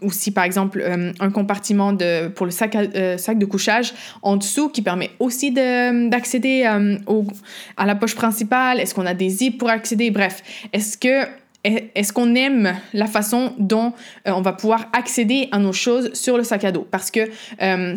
aussi, 0.01 0.31
par 0.31 0.45
exemple, 0.45 0.85
un 1.19 1.31
compartiment 1.31 1.93
de, 1.93 2.29
pour 2.29 2.47
le 2.47 2.53
sac, 2.53 2.77
sac 3.17 3.39
de 3.39 3.47
couchage 3.47 3.95
en 4.23 4.37
dessous 4.37 4.69
qui 4.69 4.83
permet 4.83 5.11
aussi 5.19 5.53
d'accéder 5.53 6.65
à 6.65 7.87
la 7.87 7.95
poche 7.95 8.15
principale? 8.15 8.81
Est-ce 8.81 8.95
qu'on 8.95 9.07
a 9.07 9.15
des 9.15 9.29
zips 9.29 9.59
pour 9.59 9.69
accéder? 9.71 10.11
Bref, 10.11 10.43
est-ce 10.73 10.97
que 10.99 11.27
est-ce 11.65 12.13
qu'on 12.13 12.35
aime 12.35 12.77
la 12.93 13.07
façon 13.07 13.55
dont 13.59 13.93
euh, 14.27 14.33
on 14.33 14.43
va 14.43 14.53
pouvoir 14.53 14.87
accéder 14.93 15.49
à 15.51 15.59
nos 15.59 15.73
choses 15.73 16.13
sur 16.13 16.37
le 16.37 16.45
sac 16.45 16.65
à 16.65 16.73
dos? 16.73 16.87
Parce 16.91 17.11
que 17.11 17.31
euh, 17.63 17.97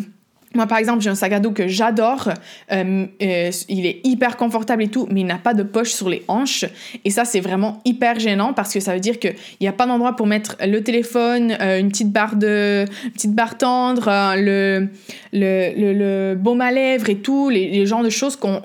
moi, 0.54 0.66
par 0.66 0.78
exemple, 0.78 1.02
j'ai 1.02 1.10
un 1.10 1.14
sac 1.14 1.32
à 1.32 1.40
dos 1.40 1.50
que 1.50 1.68
j'adore. 1.68 2.30
Euh, 2.72 3.06
euh, 3.22 3.50
il 3.68 3.84
est 3.84 4.00
hyper 4.04 4.38
confortable 4.38 4.82
et 4.82 4.88
tout, 4.88 5.06
mais 5.10 5.20
il 5.20 5.26
n'a 5.26 5.36
pas 5.36 5.52
de 5.52 5.62
poche 5.62 5.90
sur 5.90 6.08
les 6.08 6.22
hanches. 6.26 6.64
Et 7.04 7.10
ça, 7.10 7.26
c'est 7.26 7.40
vraiment 7.40 7.82
hyper 7.84 8.18
gênant 8.18 8.54
parce 8.54 8.72
que 8.72 8.80
ça 8.80 8.94
veut 8.94 9.00
dire 9.00 9.18
qu'il 9.18 9.34
n'y 9.60 9.68
a 9.68 9.72
pas 9.72 9.86
d'endroit 9.86 10.16
pour 10.16 10.26
mettre 10.26 10.56
le 10.64 10.82
téléphone, 10.82 11.54
euh, 11.60 11.78
une 11.78 11.90
petite 11.90 12.10
barre 12.10 12.36
de, 12.36 12.86
petite 13.12 13.34
barre 13.34 13.58
tendre, 13.58 14.10
le, 14.36 14.88
le, 15.34 15.92
le, 15.92 16.34
baume 16.34 16.62
à 16.62 16.70
lèvres 16.70 17.10
et 17.10 17.18
tout, 17.18 17.50
les, 17.50 17.68
les 17.68 17.84
genres 17.84 18.02
de 18.02 18.10
choses 18.10 18.36
qu'on, 18.36 18.62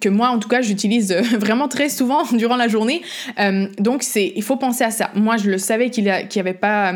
que 0.00 0.08
moi, 0.08 0.28
en 0.28 0.38
tout 0.38 0.48
cas, 0.48 0.60
j'utilise 0.62 1.12
vraiment 1.40 1.66
très 1.66 1.88
souvent 1.88 2.22
durant 2.32 2.56
la 2.56 2.68
journée. 2.68 3.02
donc, 3.80 4.04
il 4.14 4.42
faut 4.44 4.56
penser 4.56 4.84
à 4.84 4.90
ça. 4.92 5.10
Moi, 5.14 5.38
je 5.38 5.50
le 5.50 5.58
savais 5.58 5.90
qu'il 5.90 6.04
n'y 6.04 6.40
avait 6.40 6.54
pas 6.54 6.94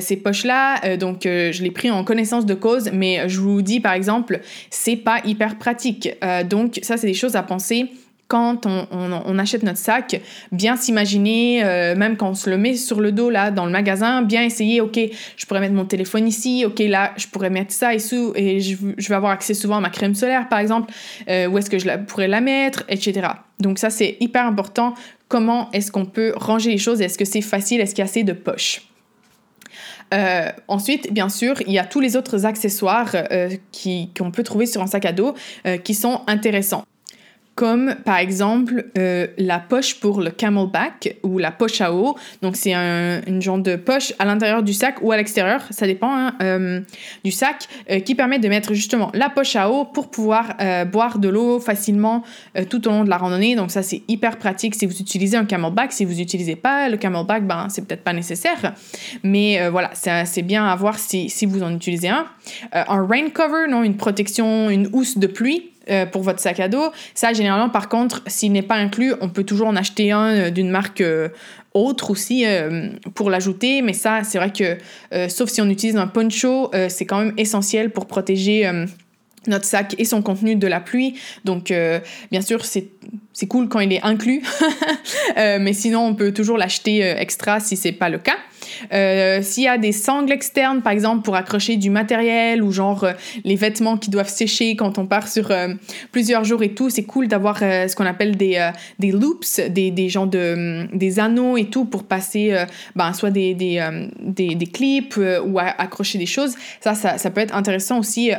ces 0.00 0.16
poches-là, 0.16 0.96
donc 0.96 1.22
je 1.24 1.62
l'ai 1.62 1.70
pris 1.70 1.90
en 1.90 2.04
connaissance 2.04 2.46
de 2.46 2.54
cause, 2.54 2.90
mais 2.92 3.28
je 3.28 3.40
vous 3.40 3.55
dit 3.62 3.80
par 3.80 3.92
exemple, 3.92 4.40
c'est 4.70 4.96
pas 4.96 5.20
hyper 5.24 5.56
pratique. 5.58 6.10
Euh, 6.22 6.44
donc 6.44 6.78
ça, 6.82 6.96
c'est 6.96 7.06
des 7.06 7.14
choses 7.14 7.36
à 7.36 7.42
penser 7.42 7.90
quand 8.28 8.66
on, 8.66 9.38
achète 9.38 9.62
notre 9.62 9.78
sac, 9.78 10.20
bien 10.50 10.76
s'imaginer, 10.76 11.64
euh, 11.64 11.94
même 11.94 12.16
quand 12.16 12.30
on 12.30 12.34
se 12.34 12.50
le 12.50 12.56
met 12.56 12.74
sur 12.74 13.00
le 13.00 13.12
dos 13.12 13.30
là 13.30 13.50
dans 13.50 13.64
le 13.64 13.70
magasin, 13.70 14.22
bien 14.22 14.42
essayer, 14.42 14.80
ok, 14.80 14.98
je 15.36 15.46
pourrais 15.46 15.60
mettre 15.60 15.74
mon 15.74 15.84
téléphone 15.84 16.26
ici, 16.26 16.64
ok, 16.66 16.78
là, 16.80 17.12
je 17.16 17.28
pourrais 17.28 17.50
mettre 17.50 17.72
ça 17.72 17.94
et, 17.94 18.00
sous, 18.00 18.32
et 18.34 18.60
je, 18.60 18.76
vais 18.76 19.14
avoir 19.14 19.30
accès 19.30 19.54
souvent 19.54 19.76
à 19.76 19.80
ma 19.80 19.90
crème 19.90 20.14
solaire 20.14 20.48
par 20.48 20.58
exemple, 20.58 20.92
euh, 21.28 21.46
où 21.46 21.56
est-ce 21.58 21.70
que 21.70 21.78
je 21.78 21.86
la, 21.86 21.98
pourrais 21.98 22.28
la 22.28 22.40
mettre, 22.40 22.82
etc. 22.88 23.28
Donc 23.60 23.78
ça, 23.78 23.90
c'est 23.90 24.16
hyper 24.20 24.44
important. 24.44 24.94
Comment 25.28 25.70
est-ce 25.72 25.92
qu'on 25.92 26.04
peut 26.04 26.32
ranger 26.36 26.70
les 26.70 26.78
choses? 26.78 27.00
Est-ce 27.00 27.18
que 27.18 27.24
c'est 27.24 27.40
facile? 27.40 27.80
Est-ce 27.80 27.94
qu'il 27.94 28.02
y 28.02 28.06
a 28.06 28.10
assez 28.10 28.24
de 28.24 28.32
poches? 28.32 28.82
Euh, 30.14 30.50
ensuite, 30.68 31.12
bien 31.12 31.28
sûr, 31.28 31.54
il 31.66 31.72
y 31.72 31.78
a 31.78 31.84
tous 31.84 32.00
les 32.00 32.16
autres 32.16 32.46
accessoires 32.46 33.10
euh, 33.14 33.50
qu'on 34.16 34.30
peut 34.30 34.42
trouver 34.42 34.66
sur 34.66 34.82
un 34.82 34.86
sac 34.86 35.04
à 35.04 35.12
dos 35.12 35.34
euh, 35.66 35.78
qui 35.78 35.94
sont 35.94 36.20
intéressants. 36.26 36.84
Comme 37.56 37.96
par 38.04 38.18
exemple 38.18 38.84
euh, 38.98 39.26
la 39.38 39.58
poche 39.58 39.98
pour 39.98 40.20
le 40.20 40.30
camelback 40.30 41.16
ou 41.22 41.38
la 41.38 41.50
poche 41.50 41.80
à 41.80 41.92
eau. 41.92 42.14
Donc 42.42 42.54
c'est 42.54 42.74
un, 42.74 43.22
une 43.26 43.40
genre 43.40 43.58
de 43.58 43.76
poche 43.76 44.12
à 44.18 44.26
l'intérieur 44.26 44.62
du 44.62 44.74
sac 44.74 44.96
ou 45.00 45.10
à 45.10 45.16
l'extérieur, 45.16 45.62
ça 45.70 45.86
dépend 45.86 46.14
hein, 46.14 46.34
euh, 46.42 46.80
du 47.24 47.32
sac, 47.32 47.66
euh, 47.90 48.00
qui 48.00 48.14
permet 48.14 48.38
de 48.38 48.48
mettre 48.48 48.74
justement 48.74 49.10
la 49.14 49.30
poche 49.30 49.56
à 49.56 49.70
eau 49.70 49.86
pour 49.86 50.10
pouvoir 50.10 50.54
boire 50.92 51.18
de 51.18 51.28
l'eau 51.28 51.58
facilement 51.58 52.22
tout 52.68 52.86
au 52.86 52.90
long 52.90 53.04
de 53.04 53.08
la 53.08 53.16
randonnée. 53.16 53.56
Donc 53.56 53.70
ça 53.70 53.82
c'est 53.82 54.02
hyper 54.06 54.36
pratique 54.36 54.74
si 54.74 54.84
vous 54.84 55.00
utilisez 55.00 55.38
un 55.38 55.46
camelback. 55.46 55.92
Si 55.92 56.04
vous 56.04 56.12
n'utilisez 56.12 56.56
pas 56.56 56.90
le 56.90 56.98
camelback, 56.98 57.46
ben 57.46 57.68
c'est 57.70 57.86
peut-être 57.86 58.04
pas 58.04 58.12
nécessaire, 58.12 58.74
mais 59.22 59.66
voilà, 59.70 59.90
c'est 59.94 60.42
bien 60.42 60.66
à 60.66 60.76
voir 60.76 60.98
si, 60.98 61.30
si 61.30 61.46
vous 61.46 61.62
en 61.62 61.74
utilisez 61.74 62.08
un. 62.08 62.26
un 62.72 63.06
rain 63.06 63.30
cover, 63.32 63.66
non, 63.70 63.82
une 63.82 63.96
protection, 63.96 64.68
une 64.68 64.90
housse 64.92 65.16
de 65.16 65.26
pluie. 65.26 65.70
Euh, 65.88 66.04
pour 66.04 66.22
votre 66.22 66.40
sac 66.40 66.58
à 66.58 66.66
dos. 66.66 66.90
Ça, 67.14 67.32
généralement, 67.32 67.68
par 67.68 67.88
contre, 67.88 68.20
s'il 68.26 68.50
n'est 68.50 68.62
pas 68.62 68.74
inclus, 68.74 69.14
on 69.20 69.28
peut 69.28 69.44
toujours 69.44 69.68
en 69.68 69.76
acheter 69.76 70.10
un 70.10 70.34
euh, 70.34 70.50
d'une 70.50 70.68
marque 70.68 71.00
euh, 71.00 71.28
autre 71.74 72.10
aussi 72.10 72.44
pour 73.14 73.30
l'ajouter. 73.30 73.82
Mais 73.82 73.92
ça, 73.92 74.24
c'est 74.24 74.38
vrai 74.38 74.50
que, 74.50 74.78
sauf 75.28 75.50
si 75.50 75.60
on 75.60 75.68
utilise 75.68 75.96
un 75.96 76.06
poncho, 76.06 76.70
c'est 76.88 77.04
quand 77.04 77.18
même 77.18 77.34
essentiel 77.36 77.90
pour 77.90 78.06
protéger 78.06 78.66
notre 79.46 79.66
sac 79.66 79.94
et 79.98 80.06
son 80.06 80.22
contenu 80.22 80.56
de 80.56 80.66
la 80.66 80.80
pluie. 80.80 81.18
Donc, 81.44 81.70
bien 82.30 82.40
sûr, 82.40 82.64
c'est 82.64 82.88
cool 83.46 83.68
quand 83.68 83.80
il 83.80 83.92
est 83.92 84.02
inclus, 84.02 84.42
mais 85.36 85.74
sinon, 85.74 86.06
on 86.06 86.14
peut 86.14 86.32
toujours 86.32 86.56
l'acheter 86.56 87.00
extra 87.02 87.60
si 87.60 87.76
c'est 87.76 87.92
pas 87.92 88.08
le 88.08 88.16
cas. 88.16 88.38
Euh, 88.92 89.42
s'il 89.42 89.64
y 89.64 89.68
a 89.68 89.78
des 89.78 89.92
sangles 89.92 90.32
externes, 90.32 90.82
par 90.82 90.92
exemple, 90.92 91.22
pour 91.22 91.36
accrocher 91.36 91.76
du 91.76 91.90
matériel 91.90 92.62
ou 92.62 92.72
genre 92.72 93.04
euh, 93.04 93.12
les 93.44 93.56
vêtements 93.56 93.96
qui 93.96 94.10
doivent 94.10 94.28
sécher 94.28 94.76
quand 94.76 94.98
on 94.98 95.06
part 95.06 95.28
sur 95.28 95.50
euh, 95.50 95.74
plusieurs 96.12 96.44
jours 96.44 96.62
et 96.62 96.74
tout, 96.74 96.90
c'est 96.90 97.04
cool 97.04 97.28
d'avoir 97.28 97.58
ce 97.58 97.94
qu'on 97.94 98.06
appelle 98.06 98.36
des, 98.36 98.70
loops, 99.00 99.60
des, 99.68 99.90
des 99.90 100.08
de, 100.08 100.96
des 100.96 101.20
anneaux 101.20 101.56
et 101.56 101.66
tout 101.66 101.84
pour 101.84 102.04
passer 102.04 102.56
ben, 102.94 103.12
soit 103.12 103.30
des, 103.30 103.54
des, 103.54 103.84
des, 104.20 104.54
des 104.54 104.66
clips 104.66 105.18
ou 105.44 105.58
accrocher 105.58 106.18
des 106.18 106.26
choses. 106.26 106.54
Ça, 106.80 106.94
ça, 106.94 107.18
ça, 107.18 107.30
peut 107.30 107.40
être 107.40 107.54
intéressant 107.54 107.98
aussi 107.98 108.30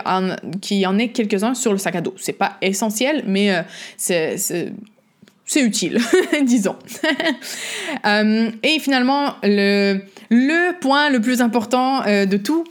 qu'il 0.62 0.78
y 0.78 0.86
en 0.86 0.98
ait 0.98 1.10
quelques-uns 1.10 1.54
sur 1.54 1.72
le 1.72 1.78
sac 1.78 1.96
à 1.96 2.02
dos. 2.02 2.14
C'est 2.18 2.34
pas 2.34 2.58
essentiel, 2.62 3.24
mais 3.28 3.64
c'est 3.98 4.38
c'est 5.48 5.62
utile, 5.62 6.00
disons. 6.44 6.76
et 8.06 8.80
finalement, 8.80 9.34
le, 9.44 10.02
le 10.30 10.78
point 10.80 11.10
le 11.10 11.22
plus 11.22 11.42
important 11.42 12.06
euh, 12.06 12.26
de 12.26 12.38
tout 12.38 12.66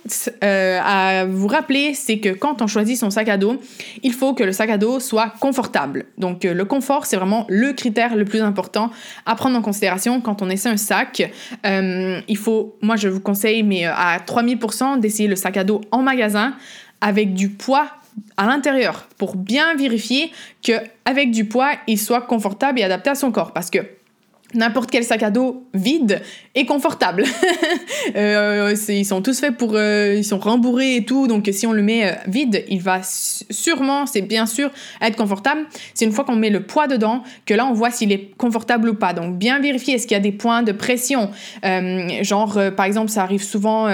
euh, 0.45 0.79
à 0.83 1.25
vous 1.25 1.47
rappeler, 1.47 1.95
c'est 1.95 2.19
que 2.19 2.29
quand 2.29 2.61
on 2.61 2.67
choisit 2.67 2.99
son 2.99 3.11
sac 3.11 3.29
à 3.29 3.39
dos, 3.39 3.61
il 4.03 4.13
faut 4.13 4.35
que 4.35 4.45
le 4.45 4.53
sac 4.53 4.69
à 4.71 4.79
dos 4.79 5.01
soit 5.01 5.33
confortable. 5.41 6.05
Donc 6.19 6.45
euh, 6.45 6.53
le 6.53 6.65
confort, 6.67 7.07
c'est 7.07 7.17
vraiment 7.17 7.47
le 7.49 7.73
critère 7.73 8.15
le 8.15 8.27
plus 8.27 8.43
important 8.43 8.91
à 9.25 9.35
prendre 9.37 9.57
en 9.57 9.63
considération 9.63 10.21
quand 10.21 10.43
on 10.43 10.51
essaie 10.51 10.69
un 10.69 10.77
sac. 10.77 11.31
il 11.65 12.37
faut, 12.37 12.77
moi 12.83 12.97
je 12.97 13.09
vous 13.09 13.21
conseille, 13.21 13.63
mais 13.63 13.85
à 13.87 14.19
3000%, 14.19 15.01
d'essayer 15.01 15.29
le 15.29 15.37
sac 15.37 15.57
à 15.57 15.65
dos 15.65 15.81
en 15.91 16.03
magasin 16.03 16.55
avec 17.01 17.35
du 17.35 17.49
poids 17.49 17.89
à 18.37 18.47
l'intérieur 18.47 19.09
pour 19.19 19.37
bien 19.37 19.75
vérifier 19.75 20.33
que 20.63 20.73
avec 21.05 21.31
du 21.31 21.45
poids, 21.45 21.73
il 21.87 21.99
soit 21.99 22.23
confortable 22.23 22.81
et 22.81 22.83
adapté 22.83 23.11
à 23.11 23.15
son 23.15 23.31
corps. 23.31 23.53
Parce 23.53 23.71
que 23.71 23.79
n'importe 24.55 24.91
quel 24.91 25.05
sac 25.05 25.23
à 25.23 25.31
dos 25.31 25.67
vide 25.75 26.23
est 26.57 26.65
confortable. 26.65 27.25
euh, 28.17 28.75
ils 28.89 29.05
sont 29.05 29.21
tous 29.21 29.39
faits 29.39 29.57
pour... 29.57 29.73
Euh, 29.75 30.15
ils 30.17 30.25
sont 30.25 30.39
rembourrés 30.39 30.97
et 30.97 31.05
tout, 31.05 31.27
donc 31.27 31.49
si 31.53 31.67
on 31.67 31.73
le 31.73 31.83
met 31.83 32.07
euh, 32.07 32.15
vide, 32.27 32.65
il 32.69 32.81
va 32.81 33.01
sûrement, 33.03 34.07
c'est 34.07 34.23
bien 34.23 34.47
sûr, 34.47 34.71
être 35.03 35.17
confortable. 35.17 35.67
C'est 35.93 36.07
une 36.07 36.13
fois 36.13 36.25
qu'on 36.25 36.35
met 36.35 36.49
le 36.49 36.63
poids 36.63 36.89
dedans 36.89 37.23
que 37.45 37.53
là, 37.53 37.67
on 37.67 37.75
voit 37.75 37.91
s'il 37.91 38.11
est 38.11 38.35
confortable 38.39 38.89
ou 38.89 38.95
pas. 38.95 39.13
Donc, 39.13 39.37
bien 39.37 39.61
vérifier, 39.61 39.95
est-ce 39.95 40.07
qu'il 40.07 40.17
y 40.17 40.21
a 40.21 40.23
des 40.23 40.33
points 40.33 40.63
de 40.63 40.73
pression? 40.73 41.31
Genre, 41.63 42.59
par 42.75 42.87
exemple, 42.87 43.11
ça 43.11 43.23
arrive 43.23 43.43
souvent 43.43 43.89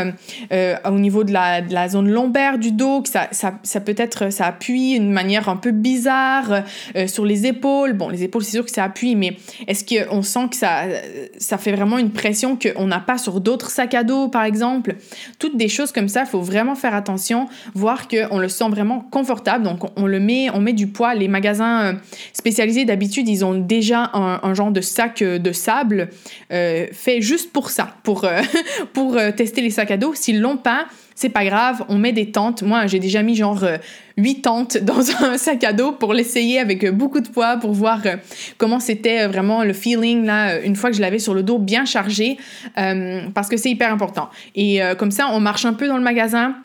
au 0.53 0.98
niveau 0.98 1.25
de 1.25 1.33
la, 1.33 1.61
de 1.62 1.75
la, 1.75 1.88
zone 1.88 2.09
lombaire 2.09 2.59
du 2.59 2.70
dos, 2.70 3.03
que 3.03 3.09
ça, 3.09 3.29
ça, 3.33 3.55
ça 3.64 3.81
peut 3.81 3.94
être, 3.96 4.33
ça 4.33 4.46
appuie 4.46 5.01
d'une 5.01 5.12
manière 5.12 5.48
un 5.48 5.57
peu 5.57 5.72
bizarre 5.72 6.62
sur 7.07 7.25
les 7.25 7.46
épaules. 7.46 7.94
Bon, 7.94 8.09
les 8.09 8.22
épaules, 8.22 8.44
c'est 8.44 8.53
sûr 8.53 8.64
que 8.64 8.70
ça 8.70 8.85
appuie, 8.85 9.16
mais 9.16 9.37
est-ce 9.66 9.85
qu'on 9.85 10.22
sent 10.22 10.48
que 10.51 10.57
ça, 10.57 10.85
ça 11.38 11.59
fait 11.59 11.72
vraiment 11.72 11.98
une 11.98 12.11
pression 12.11 12.52
qu'on 12.57 12.87
n'a 12.87 13.01
pas 13.01 13.19
sur 13.19 13.41
d'autres 13.41 13.71
sacs 13.71 13.95
à 13.95 14.05
dos, 14.05 14.29
par 14.29 14.45
exemple. 14.45 14.97
Toutes 15.38 15.57
des 15.57 15.69
choses 15.69 15.93
comme 15.93 16.09
ça, 16.09 16.23
il 16.23 16.27
faut 16.27 16.41
vraiment 16.41 16.75
faire 16.75 16.95
attention, 16.95 17.49
voir 17.75 18.09
qu'on 18.09 18.38
le 18.38 18.49
sent 18.49 18.69
vraiment 18.69 19.01
confortable. 19.01 19.65
Donc, 19.65 19.81
on 19.97 20.07
le 20.07 20.21
met, 20.21 20.51
on 20.51 20.61
met 20.61 20.73
du 20.73 20.87
poids. 20.87 21.15
Les 21.15 21.29
magasins 21.29 21.83
euh, 21.83 21.93
spécialisés, 22.33 22.85
d'habitude, 22.85 23.29
ils 23.29 23.45
ont 23.45 23.55
déjà 23.55 24.11
un, 24.15 24.55
genre 24.55 24.71
de 24.71 24.81
sac 24.81 25.23
euh, 25.23 25.38
de 25.38 25.53
sable 25.53 26.11
euh, 26.53 26.87
fait 26.93 27.21
juste 27.21 27.53
pour 27.53 27.71
ça, 27.71 27.97
pour, 28.03 28.27
pour 28.93 29.17
tester 29.37 29.61
les 29.61 29.71
sacs 29.71 29.91
à 29.91 29.97
dos. 29.97 30.15
S'ils 30.15 30.41
l'ont 30.41 30.57
pas, 30.57 30.87
c'est 31.23 31.29
pas 31.29 31.45
grave, 31.45 31.85
on 31.89 31.99
met 31.99 32.13
des 32.13 32.33
tentes. 32.33 32.63
Moi, 32.63 32.89
j'ai 32.89 32.99
déjà 32.99 33.23
mis 33.23 33.37
genre 33.37 33.65
8 34.17 34.39
euh, 34.39 34.43
tentes 34.43 34.77
dans 34.83 35.25
un 35.25 35.39
sac 35.39 35.63
à 35.63 35.73
dos 35.73 35.93
pour 35.93 36.15
l'essayer 36.15 36.59
avec 36.59 36.83
euh, 36.83 36.91
beaucoup 36.91 37.21
de 37.21 37.29
poids 37.29 37.59
pour 37.59 37.73
voir 37.73 38.01
euh, 38.07 38.17
comment 38.59 38.81
c'était 38.81 39.29
vraiment 39.29 39.63
le 39.63 39.73
feeling 39.73 40.25
là 40.25 40.59
une 40.59 40.75
fois 40.75 40.91
que 40.91 40.97
je 40.97 41.01
l'avais 41.01 41.21
sur 41.21 41.33
le 41.33 41.45
dos 41.45 41.59
bien 41.59 41.85
chargé 41.85 42.39
parce 42.75 43.49
que 43.49 43.57
c'est 43.57 43.71
hyper 43.71 43.93
important. 43.93 44.31
Et 44.57 44.81
comme 44.99 45.11
ça, 45.11 45.29
on 45.33 45.41
marche 45.41 45.65
un 45.65 45.75
peu 45.75 45.87
dans 45.87 45.97
le 45.97 46.03
magasin 46.03 46.57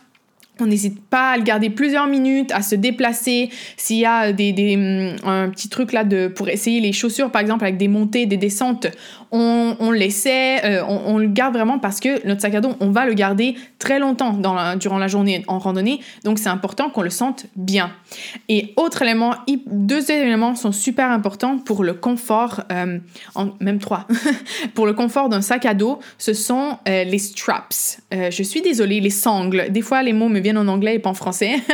on 0.61 0.67
n'hésite 0.67 1.01
pas 1.01 1.31
à 1.31 1.37
le 1.37 1.43
garder 1.43 1.69
plusieurs 1.69 2.07
minutes, 2.07 2.51
à 2.51 2.61
se 2.61 2.75
déplacer. 2.75 3.49
S'il 3.75 3.97
y 3.97 4.05
a 4.05 4.31
des, 4.31 4.51
des, 4.51 4.75
hum, 4.75 5.15
un 5.29 5.49
petit 5.49 5.69
truc 5.69 5.93
là 5.93 6.03
de, 6.03 6.27
pour 6.27 6.49
essayer 6.49 6.79
les 6.79 6.93
chaussures, 6.93 7.31
par 7.31 7.41
exemple, 7.41 7.63
avec 7.63 7.77
des 7.77 7.87
montées, 7.87 8.25
des 8.25 8.37
descentes, 8.37 8.87
on, 9.31 9.75
on 9.79 9.91
l'essaie, 9.91 10.63
euh, 10.65 10.83
on, 10.87 11.17
le 11.17 11.27
garde 11.27 11.53
vraiment 11.53 11.79
parce 11.79 11.99
que 11.99 12.25
notre 12.25 12.41
sac 12.41 12.55
à 12.55 12.61
dos, 12.61 12.73
on 12.79 12.91
va 12.91 13.05
le 13.05 13.13
garder 13.13 13.55
très 13.79 13.99
longtemps 13.99 14.33
dans 14.33 14.75
durant 14.77 14.97
la 14.97 15.07
journée 15.07 15.43
en 15.47 15.59
randonnée. 15.59 15.99
Donc, 16.23 16.39
c'est 16.39 16.49
important 16.49 16.89
qu'on 16.89 17.01
le 17.01 17.09
sente 17.09 17.45
bien. 17.55 17.91
Et 18.47 18.73
autre 18.77 19.01
élément, 19.01 19.35
deux 19.67 20.11
éléments 20.11 20.55
sont 20.55 20.71
super 20.71 21.11
importants 21.11 21.57
pour 21.57 21.83
le 21.83 21.93
confort, 21.93 22.63
euh, 22.71 22.99
en, 23.35 23.49
même 23.59 23.79
trois, 23.79 24.07
pour 24.73 24.85
le 24.85 24.93
confort 24.93 25.29
d'un 25.29 25.41
sac 25.41 25.65
à 25.65 25.73
dos, 25.73 25.99
ce 26.17 26.33
sont 26.33 26.77
euh, 26.87 27.03
les 27.03 27.19
straps. 27.19 28.01
je 28.11 28.43
suis 28.43 28.61
désolée, 28.61 28.99
les 28.99 29.09
sangles. 29.09 29.67
Des 29.69 29.81
fois, 29.81 30.03
les 30.03 30.13
mots 30.13 30.29
me 30.29 30.39
en 30.55 30.67
anglais 30.67 30.95
et 30.95 30.99
pas 30.99 31.09
en 31.09 31.15
français. 31.15 31.55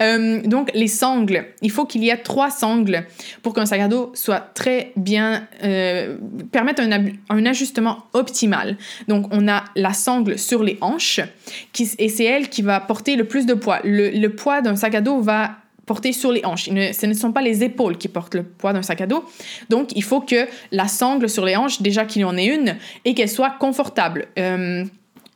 Euh, 0.00 0.40
donc, 0.42 0.70
les 0.74 0.88
sangles. 0.88 1.44
Il 1.62 1.70
faut 1.70 1.84
qu'il 1.84 2.02
y 2.02 2.08
ait 2.08 2.16
trois 2.16 2.50
sangles 2.50 3.04
pour 3.42 3.54
qu'un 3.54 3.66
sac 3.66 3.80
à 3.80 3.86
dos 3.86 4.10
soit 4.14 4.40
très 4.40 4.92
bien, 4.96 5.46
euh, 5.62 6.16
permette 6.50 6.80
un, 6.80 7.46
ajustement 7.46 8.06
optimal. 8.12 8.76
Donc, 9.06 9.26
on 9.30 9.46
a 9.46 9.64
la 9.76 9.92
sangle 9.92 10.38
sur 10.38 10.64
les 10.64 10.78
hanches 10.80 11.20
qui, 11.72 11.88
et 11.98 12.08
c'est 12.08 12.24
elle 12.24 12.48
qui 12.48 12.62
va 12.62 12.80
porter 12.80 13.14
le 13.14 13.24
plus 13.24 13.46
de 13.46 13.54
poids. 13.54 13.80
Le, 13.84 14.10
le 14.10 14.30
poids 14.30 14.62
d'un 14.62 14.74
sac 14.74 14.94
à 14.94 15.00
dos 15.00 15.20
va 15.20 15.58
porter 15.86 16.12
sur 16.12 16.32
les 16.32 16.44
hanches. 16.44 16.64
ce 16.64 17.06
ne 17.06 17.14
sont 17.14 17.32
pas 17.32 17.42
les 17.42 17.62
épaules 17.62 17.98
qui 17.98 18.08
portent 18.08 18.34
le 18.34 18.42
poids 18.42 18.72
d'un 18.72 18.82
sac 18.82 19.00
à 19.00 19.06
dos. 19.06 19.24
Donc, 19.68 19.90
il 19.94 20.02
faut 20.02 20.20
que 20.20 20.46
la 20.72 20.88
sangle 20.88 21.28
sur 21.28 21.44
les 21.44 21.56
hanches, 21.56 21.82
déjà 21.82 22.04
qu'il 22.04 22.22
y 22.22 22.24
en 22.24 22.36
ait 22.36 22.46
une, 22.46 22.76
et 23.04 23.14
qu'elle 23.14 23.28
soit 23.28 23.50
confortable. 23.50 24.26
Euh, 24.38 24.84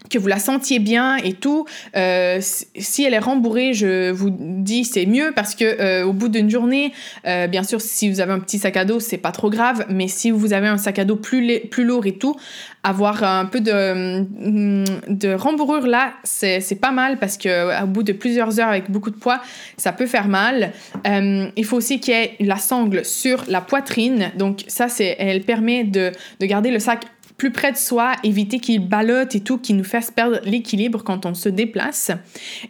que 0.09 0.19
vous 0.19 0.29
la 0.29 0.39
sentiez 0.39 0.79
bien 0.79 1.17
et 1.17 1.35
tout. 1.35 1.67
Euh, 1.97 2.39
si 2.41 3.05
elle 3.05 3.15
est 3.15 3.19
rembourrée, 3.19 3.75
je 3.75 4.11
vous 4.11 4.31
dis 4.31 4.85
c'est 4.85 5.07
mieux 5.07 5.33
parce 5.35 5.55
que 5.55 5.65
euh, 5.65 6.07
au 6.07 6.13
bout 6.13 6.29
d'une 6.29 6.51
journée, 6.51 6.93
euh, 7.27 7.47
bien 7.47 7.63
sûr, 7.63 7.81
si 7.81 8.11
vous 8.11 8.21
avez 8.21 8.33
un 8.33 8.41
petit 8.41 8.59
sac 8.59 8.77
à 8.77 8.85
dos, 8.85 9.01
c'est 9.01 9.19
pas 9.19 9.33
trop 9.33 9.51
grave. 9.51 9.87
Mais 9.89 10.09
si 10.09 10.31
vous 10.31 10.53
avez 10.53 10.69
un 10.69 10.79
sac 10.79 10.99
à 10.99 11.05
dos 11.05 11.17
plus, 11.17 11.61
plus 11.71 11.85
lourd 11.85 12.07
et 12.07 12.13
tout, 12.13 12.37
avoir 12.83 13.23
un 13.25 13.45
peu 13.45 13.61
de, 13.61 14.21
mm, 14.21 14.85
de 15.09 15.35
rembourrure 15.35 15.87
là, 15.87 16.13
c'est 16.25 16.81
pas 16.81 16.93
mal 16.93 17.19
parce 17.19 17.37
que 17.37 17.83
au 17.83 17.87
bout 17.87 18.03
de 18.03 18.13
plusieurs 18.13 18.61
heures 18.61 18.69
avec 18.69 18.91
beaucoup 18.91 19.11
de 19.11 19.17
poids, 19.17 19.41
ça 19.77 19.93
peut 19.93 20.07
faire 20.07 20.29
mal. 20.29 20.73
il 21.05 21.65
faut 21.65 21.77
aussi 21.77 22.01
qu'il 22.01 22.15
y 22.15 22.17
ait 22.17 22.37
la 22.41 22.57
sangle 22.57 23.05
sur 23.05 23.45
la 23.49 23.61
poitrine. 23.61 24.31
Donc 24.37 24.65
ça, 24.69 24.89
c'est, 24.89 25.17
elle 25.19 25.43
permet 25.43 25.85
de, 25.85 26.13
de 26.41 26.47
garder 26.47 26.71
le 26.71 26.79
sac 26.79 27.05
plus 27.39 27.53
près 27.53 27.73
de 27.73 27.77
soi, 27.77 28.17
éviter 28.25 28.59
qu'il 28.59 28.87
ballotte 28.87 29.35
et 29.35 29.41
tout, 29.41 29.57
qui 29.59 29.73
nous 29.73 29.85
fasse 29.85 30.11
perdre 30.11 30.41
l'équilibre 30.45 31.03
quand 31.03 31.25
on 31.25 31.35
se 31.35 31.49
déplace. 31.49 32.11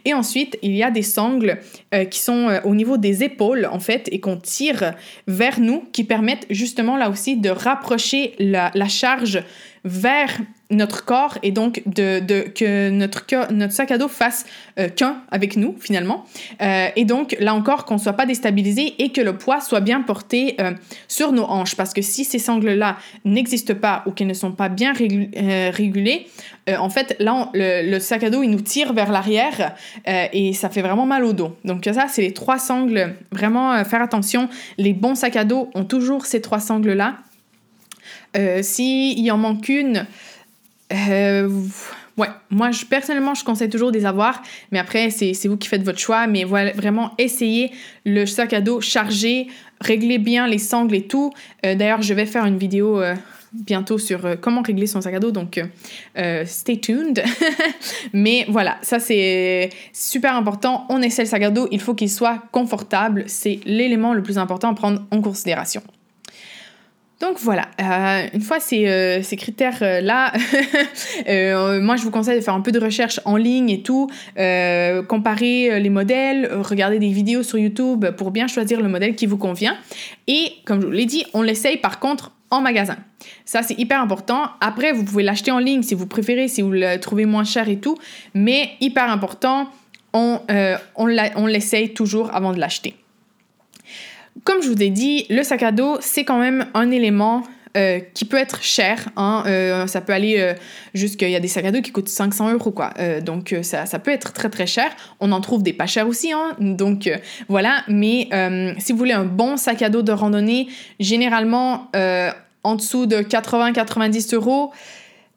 Et 0.05 0.13
ensuite, 0.13 0.57
il 0.61 0.75
y 0.75 0.83
a 0.83 0.91
des 0.91 1.01
sangles 1.01 1.57
euh, 1.93 2.05
qui 2.05 2.19
sont 2.19 2.47
euh, 2.47 2.61
au 2.63 2.75
niveau 2.75 2.97
des 2.97 3.23
épaules, 3.23 3.67
en 3.69 3.79
fait, 3.79 4.07
et 4.11 4.19
qu'on 4.19 4.37
tire 4.37 4.93
vers 5.27 5.59
nous, 5.59 5.83
qui 5.91 6.03
permettent 6.03 6.45
justement 6.51 6.95
là 6.95 7.09
aussi 7.09 7.35
de 7.35 7.49
rapprocher 7.49 8.35
la 8.39 8.87
charge 8.87 9.43
vers 9.83 10.37
notre 10.71 11.03
corps 11.03 11.37
et 11.41 11.51
donc 11.51 11.81
que 11.95 12.89
notre, 12.89 13.71
sac 13.71 13.91
à 13.91 13.97
dos 13.97 14.07
fasse 14.07 14.45
euh, 14.77 14.87
qu'un 14.89 15.23
avec 15.31 15.57
nous 15.57 15.75
finalement. 15.79 16.25
Euh, 16.61 16.89
et 16.95 17.05
donc 17.05 17.35
là 17.39 17.55
encore 17.55 17.85
qu'on 17.85 17.97
soit 17.97 18.13
pas 18.13 18.27
déstabilisé 18.27 18.93
et 18.99 19.11
que 19.11 19.21
le 19.21 19.35
poids 19.35 19.61
soit 19.61 19.79
bien 19.79 20.01
porté 20.01 20.55
euh, 20.61 20.71
sur 21.07 21.31
nos 21.31 21.43
hanches 21.43 21.75
parce 21.75 21.93
que 21.93 22.03
si 22.03 22.23
ces 22.23 22.37
sangles-là 22.37 22.97
n'existent 23.25 23.73
pas 23.73 24.03
ou 24.05 24.11
qu'elles 24.11 24.27
ne 24.27 24.33
sont 24.33 24.51
pas 24.51 24.69
bien 24.69 24.93
régulées, 24.93 26.27
en 26.77 26.89
fait 26.89 27.15
là 27.19 27.49
le, 27.53 27.89
le, 27.89 27.99
sac 27.99 28.23
à 28.23 28.29
dos 28.29 28.43
il 28.43 28.51
nous 28.51 28.61
tire 28.61 28.93
vers 28.93 29.11
l'arrière 29.11 29.75
et 30.05 30.53
ça 30.53 30.69
fait 30.69 30.81
vraiment 30.81 31.07
mal 31.07 31.23
au 31.23 31.33
dos. 31.33 31.55
Donc 31.65 31.85
ça 31.91 32.07
c'est 32.07 32.21
les 32.21 32.33
trois 32.33 32.59
sangles. 32.59 33.15
Vraiment 33.31 33.83
faire 33.85 34.01
attention. 34.01 34.49
Les 34.77 34.93
bons 34.93 35.15
sacs 35.15 35.35
à 35.35 35.45
dos 35.45 35.69
ont 35.73 35.85
toujours 35.85 36.25
ces 36.25 36.41
trois 36.41 36.59
sangles-là. 36.59 37.17
S'il 38.61 39.31
en 39.31 39.37
manque 39.37 39.69
une, 39.69 40.05
euh, 40.91 41.49
ouais, 42.17 42.27
moi 42.49 42.69
personnellement 42.89 43.33
je 43.33 43.43
conseille 43.43 43.69
toujours 43.69 43.91
des 43.91 44.05
avoir, 44.05 44.41
mais 44.71 44.79
après 44.79 45.09
c'est 45.09 45.47
vous 45.47 45.57
qui 45.57 45.67
faites 45.67 45.83
votre 45.83 45.99
choix. 45.99 46.27
Mais 46.27 46.43
voilà, 46.43 46.71
vraiment 46.71 47.11
essayez 47.17 47.71
le 48.05 48.25
sac 48.25 48.53
à 48.53 48.61
dos 48.61 48.81
chargé, 48.81 49.47
réglez 49.81 50.17
bien 50.17 50.47
les 50.47 50.57
sangles 50.57 50.95
et 50.95 51.07
tout. 51.07 51.31
Euh, 51.65 51.75
d'ailleurs, 51.75 52.01
je 52.01 52.13
vais 52.13 52.25
faire 52.25 52.45
une 52.45 52.57
vidéo 52.57 53.01
euh, 53.01 53.15
bientôt 53.53 53.97
sur 53.97 54.39
comment 54.41 54.61
régler 54.61 54.87
son 54.87 55.01
sac 55.01 55.13
à 55.13 55.19
dos, 55.19 55.31
donc 55.31 55.59
stay 56.45 56.79
tuned. 56.79 57.23
mais 58.13 58.45
voilà, 58.47 58.77
ça 58.81 58.99
c'est 58.99 59.69
super 59.93 60.35
important. 60.35 60.85
On 60.89 61.01
essaie 61.01 61.23
le 61.23 61.27
sac 61.27 61.43
à 61.43 61.49
dos, 61.49 61.67
il 61.71 61.81
faut 61.81 61.93
qu'il 61.93 62.09
soit 62.09 62.43
confortable. 62.51 63.23
C'est 63.27 63.59
l'élément 63.65 64.13
le 64.13 64.23
plus 64.23 64.37
important 64.37 64.69
à 64.69 64.73
prendre 64.75 65.03
en 65.11 65.21
considération. 65.21 65.81
Donc 67.19 67.37
voilà, 67.41 67.67
euh, 67.81 68.27
une 68.33 68.41
fois 68.41 68.61
ces, 68.61 68.87
euh, 68.87 69.21
ces 69.21 69.35
critères-là, 69.35 70.31
euh, 71.27 71.81
moi 71.81 71.97
je 71.97 72.03
vous 72.03 72.11
conseille 72.11 72.37
de 72.37 72.41
faire 72.41 72.53
un 72.53 72.61
peu 72.61 72.71
de 72.71 72.79
recherche 72.79 73.19
en 73.25 73.35
ligne 73.35 73.69
et 73.69 73.81
tout, 73.81 74.09
comparer 75.07 75.79
les 75.81 75.89
modèles, 75.89 76.49
regarder 76.53 76.97
des 76.97 77.09
vidéos 77.09 77.43
sur 77.43 77.57
YouTube 77.57 78.05
pour 78.11 78.31
bien 78.31 78.47
choisir 78.47 78.79
le 78.81 78.87
modèle 78.87 79.15
qui 79.15 79.25
vous 79.25 79.37
convient. 79.37 79.75
Et 80.27 80.53
comme 80.63 80.79
je 80.79 80.85
vous 80.85 80.93
l'ai 80.93 81.05
dit, 81.05 81.25
on 81.33 81.41
l'essaye 81.41 81.77
par 81.77 81.99
contre 81.99 82.31
en 82.51 82.61
magasin. 82.61 82.95
Ça, 83.43 83.63
c'est 83.63 83.77
hyper 83.77 84.01
important. 84.01 84.43
Après, 84.61 84.93
vous 84.93 85.03
pouvez 85.03 85.23
l'acheter 85.23 85.51
en 85.51 85.59
ligne 85.59 85.83
si 85.83 85.95
vous 85.95 86.07
préférez, 86.07 86.47
si 86.47 86.61
vous 86.61 86.71
le 86.71 86.97
trouvez 86.99 87.25
moins 87.25 87.43
cher 87.43 87.67
et 87.67 87.77
tout. 87.79 87.97
Mais 88.33 88.71
hyper 88.79 89.09
important, 89.11 89.69
on, 90.13 90.39
on 90.97 91.45
l'essaye 91.45 91.93
toujours 91.93 92.33
avant 92.33 92.53
de 92.53 92.59
l'acheter. 92.59 92.95
Comme 94.43 94.61
je 94.61 94.69
vous 94.69 94.81
ai 94.81 94.89
dit, 94.89 95.25
le 95.29 95.43
sac 95.43 95.63
à 95.63 95.71
dos, 95.71 95.97
c'est 96.01 96.23
quand 96.23 96.39
même 96.39 96.67
un 96.73 96.91
élément 96.91 97.43
euh, 97.77 97.99
qui 98.15 98.25
peut 98.25 98.37
être 98.37 98.63
cher. 98.63 99.09
Hein, 99.15 99.43
euh, 99.45 99.85
ça 99.85 100.01
peut 100.01 100.11
aller 100.11 100.39
euh, 100.39 101.29
y 101.29 101.35
a 101.35 101.39
des 101.39 101.47
sacs 101.47 101.65
à 101.65 101.71
dos 101.71 101.81
qui 101.81 101.91
coûtent 101.91 102.09
500 102.09 102.53
euros, 102.53 102.71
quoi. 102.71 102.93
donc, 103.21 103.55
ça, 103.61 103.85
ça, 103.85 103.99
peut 103.99 104.11
être 104.11 104.33
très, 104.33 104.49
très 104.49 104.65
cher. 104.65 104.89
On 105.19 105.31
en 105.31 105.39
trouve 105.39 105.61
des 105.61 105.73
pas 105.73 105.85
chers 105.85 106.07
aussi, 106.07 106.31
hein, 106.31 106.55
donc 106.59 107.09
voilà. 107.47 107.83
Mais 107.87 108.27
si 108.79 108.91
vous 108.91 108.97
voulez 108.97 109.13
un 109.13 109.25
bon 109.25 109.55
sac 109.55 109.83
à 109.83 109.89
dos 109.89 110.01
de 110.01 110.11
randonnée, 110.11 110.67
généralement, 110.99 111.91
en 112.63 112.75
dessous 112.75 113.05
de 113.05 113.17
80-90 113.17 114.35
euros, 114.35 114.71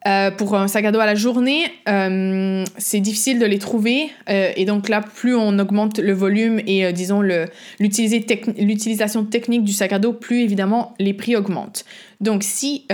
euh, 0.07 0.31
pour 0.31 0.57
un 0.57 0.67
sac 0.69 0.85
à 0.85 0.93
dos 0.93 1.01
à 1.01 1.07
la 1.07 1.15
journée, 1.15 1.65
euh, 1.89 2.65
c'est 2.77 3.01
difficile 3.01 3.39
de 3.39 3.47
les 3.47 3.59
trouver. 3.59 4.11
Euh, 4.29 4.51
et 4.57 4.65
donc 4.65 4.89
là, 4.89 5.01
plus 5.01 5.35
on 5.35 5.59
augmente 5.59 5.99
le 5.99 6.13
volume 6.13 6.61
et, 6.67 6.93
disons, 6.93 7.23
l'utilisation 7.79 9.25
technique 9.25 9.65
du 9.65 9.73
sac 9.73 9.93
à 9.93 9.99
dos, 9.99 10.13
plus 10.13 10.41
évidemment 10.41 10.95
les 10.99 11.15
prix 11.15 11.37
augmentent. 11.37 11.85
Donc 12.21 12.43
si 12.45 12.87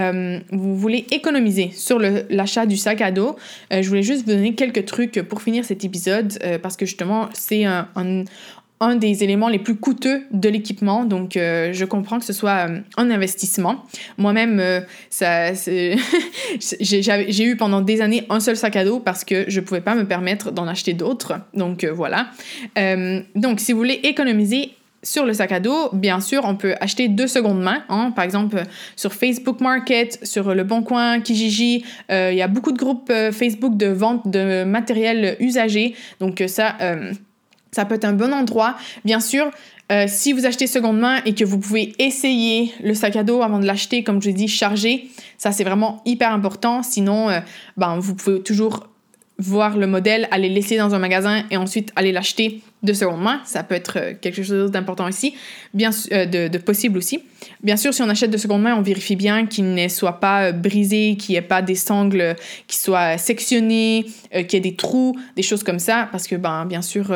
vous 0.53 0.77
voulez 0.77 1.07
économiser 1.11 1.71
sur 1.75 1.99
l'achat 1.99 2.65
du 2.65 2.79
sac 2.79 3.03
à 3.03 3.11
dos, 3.11 3.37
je 3.71 3.87
voulais 3.87 4.03
juste 4.03 4.25
vous 4.25 4.33
donner 4.33 4.55
quelques 4.55 4.87
trucs 4.87 5.21
pour 5.23 5.43
finir 5.43 5.67
cet 5.67 5.85
épisode, 5.85 6.33
parce 6.63 6.77
que 6.77 6.87
justement, 6.87 7.29
c'est 7.35 7.65
un, 7.65 7.89
un 7.95 8.25
des 9.01 9.25
éléments 9.25 9.49
les 9.49 9.59
plus 9.59 9.75
coûteux 9.75 10.23
de 10.31 10.49
l'équipement. 10.49 11.05
Donc, 11.05 11.37
euh, 11.37 11.73
je 11.73 11.85
comprends 11.85 12.19
que 12.19 12.25
ce 12.25 12.33
soit 12.33 12.69
euh, 12.69 12.81
un 12.97 13.11
investissement. 13.11 13.85
Moi-même, 14.17 14.61
euh, 14.61 14.81
j'ai 16.81 17.45
eu 17.45 17.57
pendant 17.57 17.81
des 17.81 18.01
années 18.01 18.25
un 18.31 18.41
seul 18.41 18.57
sac 18.57 18.77
à 18.77 18.85
dos 18.85 19.01
parce 19.01 19.25
que 19.25 19.45
je 19.49 19.61
ne 19.61 19.65
pouvais 19.65 19.81
pas 19.81 19.95
me 19.95 20.07
permettre 20.07 20.53
d'en 20.53 20.69
acheter 20.69 20.95
d'autres. 20.95 21.35
Donc, 21.55 21.85
voilà. 21.85 22.29
donc, 23.35 23.61
si 23.61 23.73
vous 23.73 23.79
voulez 23.79 24.01
économiser, 24.05 24.71
sur 25.05 25.25
le 25.25 25.33
sac 25.33 25.53
à 25.53 25.61
dos, 25.61 25.91
bien 25.93 26.21
sûr, 26.21 26.43
on 26.45 26.57
peut 26.57 26.75
acheter 26.81 27.07
deux 27.07 27.29
secondes 27.29 27.63
main. 27.63 27.85
Hein. 27.89 28.13
Par 28.15 28.25
exemple, 28.25 28.65
sur 28.97 29.13
Facebook 29.15 29.61
Market, 29.61 30.19
sur 30.25 30.53
Le 30.55 30.65
Bon 30.65 30.83
Coin, 30.83 31.21
Kijiji, 31.21 31.85
il 32.11 32.35
y 32.35 32.43
a 32.43 32.49
beaucoup 32.49 32.73
de 32.73 32.79
groupes 32.79 33.13
Facebook 33.31 33.77
de 33.77 33.87
vente 33.87 34.29
de 34.29 34.65
matériel 34.65 35.37
usagé. 35.39 35.95
Donc 36.19 36.43
ça, 36.49 36.77
ça 37.73 37.85
peut 37.85 37.95
être 37.95 38.05
un 38.05 38.13
bon 38.13 38.33
endroit. 38.33 38.77
Bien 39.05 39.21
sûr, 39.21 39.51
euh, 39.91 40.05
si 40.07 40.33
vous 40.33 40.45
achetez 40.45 40.67
seconde 40.67 40.99
main 40.99 41.21
et 41.25 41.35
que 41.35 41.45
vous 41.45 41.59
pouvez 41.59 41.95
essayer 41.99 42.73
le 42.83 42.95
sac 42.95 43.17
à 43.17 43.23
dos 43.23 43.43
avant 43.43 43.59
de 43.59 43.67
l'acheter, 43.67 44.05
comme 44.05 44.21
je 44.21 44.29
l'ai 44.29 44.35
dit, 44.35 44.49
chargé, 44.49 45.09
ça 45.39 45.53
c'est 45.53 45.65
vraiment 45.65 46.03
hyper 46.05 46.33
important. 46.33 46.83
Sinon, 46.83 47.31
euh, 47.31 47.41
ben, 47.77 47.99
vous 47.99 48.15
pouvez 48.15 48.43
toujours 48.43 48.89
voir 49.39 49.77
le 49.77 49.87
modèle, 49.87 50.27
aller 50.31 50.49
laisser 50.49 50.77
dans 50.77 50.95
un 50.95 50.99
magasin 50.99 51.45
et 51.51 51.57
ensuite 51.57 51.93
aller 51.95 52.11
l'acheter 52.11 52.61
de 52.83 52.93
seconde 52.93 53.23
main. 53.23 53.41
Ça 53.45 53.63
peut 53.63 53.75
être 53.75 53.99
euh, 53.99 54.15
quelque 54.21 54.43
chose 54.43 54.71
d'important 54.71 55.09
aussi, 55.09 55.35
bien 55.75 55.91
de, 55.91 56.49
de, 56.49 56.59
possible 56.59 56.99
aussi. 56.99 57.23
Bien 57.63 57.77
sûr, 57.77 57.95
si 57.95 58.03
on 58.03 58.09
achète 58.09 58.31
de 58.31 58.37
seconde 58.37 58.63
main, 58.63 58.75
on 58.77 58.83
vérifie 58.83 59.17
bien 59.17 59.47
qu'il 59.47 59.75
ne 59.75 59.89
soit 59.89 60.21
pas 60.21 60.53
brisé, 60.53 61.17
qu'il 61.17 61.35
n'y 61.35 61.39
ait 61.39 61.43
pas 61.43 61.63
des 61.63 61.77
sangles 61.77 62.35
qui 62.67 62.79
soient 62.79 63.17
sectionnés, 63.17 64.07
qu'il 64.33 64.53
y 64.53 64.57
ait 64.57 64.61
des 64.61 64.75
trous, 64.75 65.17
des 65.37 65.43
choses 65.43 65.63
comme 65.63 65.79
ça, 65.79 66.09
parce 66.11 66.27
que 66.27 66.35
ben, 66.35 66.67
bien 66.67 66.83
sûr, 66.83 67.15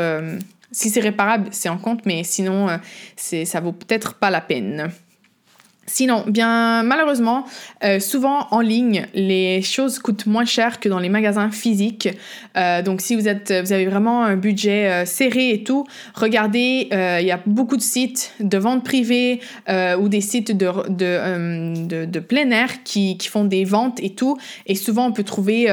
si 0.70 0.90
c'est 0.90 1.00
réparable, 1.00 1.48
c'est 1.50 1.68
en 1.68 1.78
compte, 1.78 2.06
mais 2.06 2.22
sinon, 2.24 2.68
ça 3.16 3.60
vaut 3.60 3.72
peut-être 3.72 4.14
pas 4.14 4.30
la 4.30 4.40
peine. 4.40 4.90
Sinon, 5.86 6.22
bien 6.28 6.84
malheureusement, 6.84 7.44
euh, 7.82 7.98
souvent 7.98 8.46
en 8.52 8.60
ligne, 8.60 9.08
les 9.14 9.62
choses 9.62 9.98
coûtent 9.98 10.26
moins 10.26 10.44
cher 10.44 10.78
que 10.78 10.88
dans 10.88 11.00
les 11.00 11.08
magasins 11.08 11.50
physiques. 11.50 12.08
Euh, 12.56 12.82
donc, 12.82 13.00
si 13.00 13.16
vous 13.16 13.26
êtes, 13.26 13.52
vous 13.52 13.72
avez 13.72 13.86
vraiment 13.86 14.24
un 14.24 14.36
budget 14.36 14.88
euh, 14.88 15.04
serré 15.06 15.50
et 15.50 15.64
tout, 15.64 15.84
regardez, 16.14 16.88
il 16.92 17.26
y 17.26 17.32
a 17.32 17.40
beaucoup 17.46 17.76
de 17.76 17.82
sites 17.82 18.32
de 18.38 18.58
vente 18.58 18.84
privée 18.84 19.40
ou 19.98 20.08
des 20.08 20.20
sites 20.20 20.56
de, 20.56 20.70
de, 20.88 22.04
de, 22.04 22.20
plein 22.20 22.50
air 22.50 22.84
qui, 22.84 23.18
qui, 23.18 23.28
font 23.28 23.44
des 23.44 23.64
ventes 23.64 23.98
et 24.00 24.10
tout. 24.10 24.38
Et 24.66 24.76
souvent, 24.76 25.06
on 25.06 25.12
peut 25.12 25.24
trouver 25.24 25.68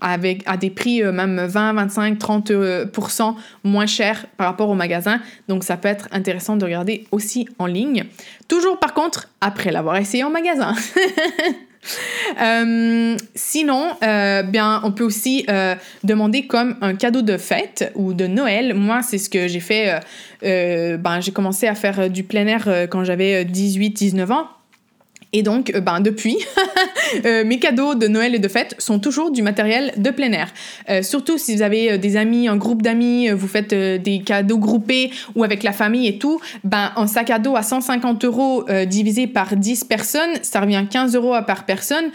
avec, 0.00 0.42
à 0.46 0.56
des 0.56 0.70
prix 0.70 1.02
même 1.02 1.44
20, 1.44 1.72
25, 1.72 2.18
30% 2.18 3.34
moins 3.64 3.86
cher 3.86 4.26
par 4.36 4.46
rapport 4.46 4.68
au 4.68 4.74
magasin. 4.74 5.20
Donc, 5.48 5.64
ça 5.64 5.76
peut 5.76 5.88
être 5.88 6.08
intéressant 6.12 6.56
de 6.56 6.64
regarder 6.64 7.04
aussi 7.10 7.48
en 7.58 7.66
ligne. 7.66 8.04
Toujours 8.50 8.80
par 8.80 8.94
contre, 8.94 9.28
après 9.40 9.70
l'avoir 9.70 9.96
essayé 9.96 10.24
en 10.24 10.30
magasin. 10.30 10.74
Euh, 12.40 13.16
sinon, 13.34 13.88
euh, 14.02 14.42
bien, 14.42 14.80
on 14.84 14.92
peut 14.92 15.02
aussi 15.02 15.44
euh, 15.48 15.74
demander 16.04 16.46
comme 16.46 16.76
un 16.80 16.94
cadeau 16.94 17.22
de 17.22 17.36
fête 17.36 17.90
ou 17.94 18.12
de 18.12 18.26
Noël. 18.26 18.74
Moi, 18.74 19.02
c'est 19.02 19.18
ce 19.18 19.28
que 19.28 19.48
j'ai 19.48 19.60
fait. 19.60 19.98
ben, 20.42 21.20
j'ai 21.20 21.32
commencé 21.32 21.66
à 21.66 21.74
faire 21.74 22.10
du 22.10 22.22
plein 22.22 22.46
air 22.46 22.68
quand 22.90 23.02
j'avais 23.04 23.44
18-19 23.44 24.30
ans. 24.30 24.46
Et 25.32 25.42
donc, 25.42 25.70
euh, 25.74 25.80
ben, 25.80 26.00
depuis, 26.00 26.38
euh, 27.24 27.44
mes 27.44 27.58
cadeaux 27.58 27.94
de 27.94 28.08
Noël 28.08 28.34
et 28.34 28.38
de 28.38 28.48
fête 28.48 28.74
sont 28.78 28.98
toujours 28.98 29.30
du 29.30 29.42
matériel 29.42 29.92
de 29.96 30.10
plein 30.10 30.32
air. 30.32 30.52
Euh, 30.88 31.02
surtout 31.02 31.38
si 31.38 31.54
vous 31.54 31.62
avez 31.62 31.98
des 31.98 32.16
amis, 32.16 32.48
un 32.48 32.56
groupe 32.56 32.82
d'amis, 32.82 33.30
vous 33.30 33.46
faites 33.46 33.72
des 33.72 34.22
cadeaux 34.24 34.58
groupés 34.58 35.10
ou 35.36 35.44
avec 35.44 35.62
la 35.62 35.72
famille 35.72 36.08
et 36.08 36.18
tout, 36.18 36.40
ben, 36.64 36.92
un 36.96 37.06
sac 37.06 37.30
à 37.30 37.38
dos 37.38 37.54
à 37.56 37.62
150 37.62 38.24
euros 38.24 38.64
divisé 38.86 39.26
par 39.26 39.56
10 39.56 39.84
personnes, 39.84 40.30
ça 40.42 40.60
revient 40.60 40.84
15 40.88 41.14
euros 41.14 41.34
par 41.46 41.64
personne. 41.64 42.10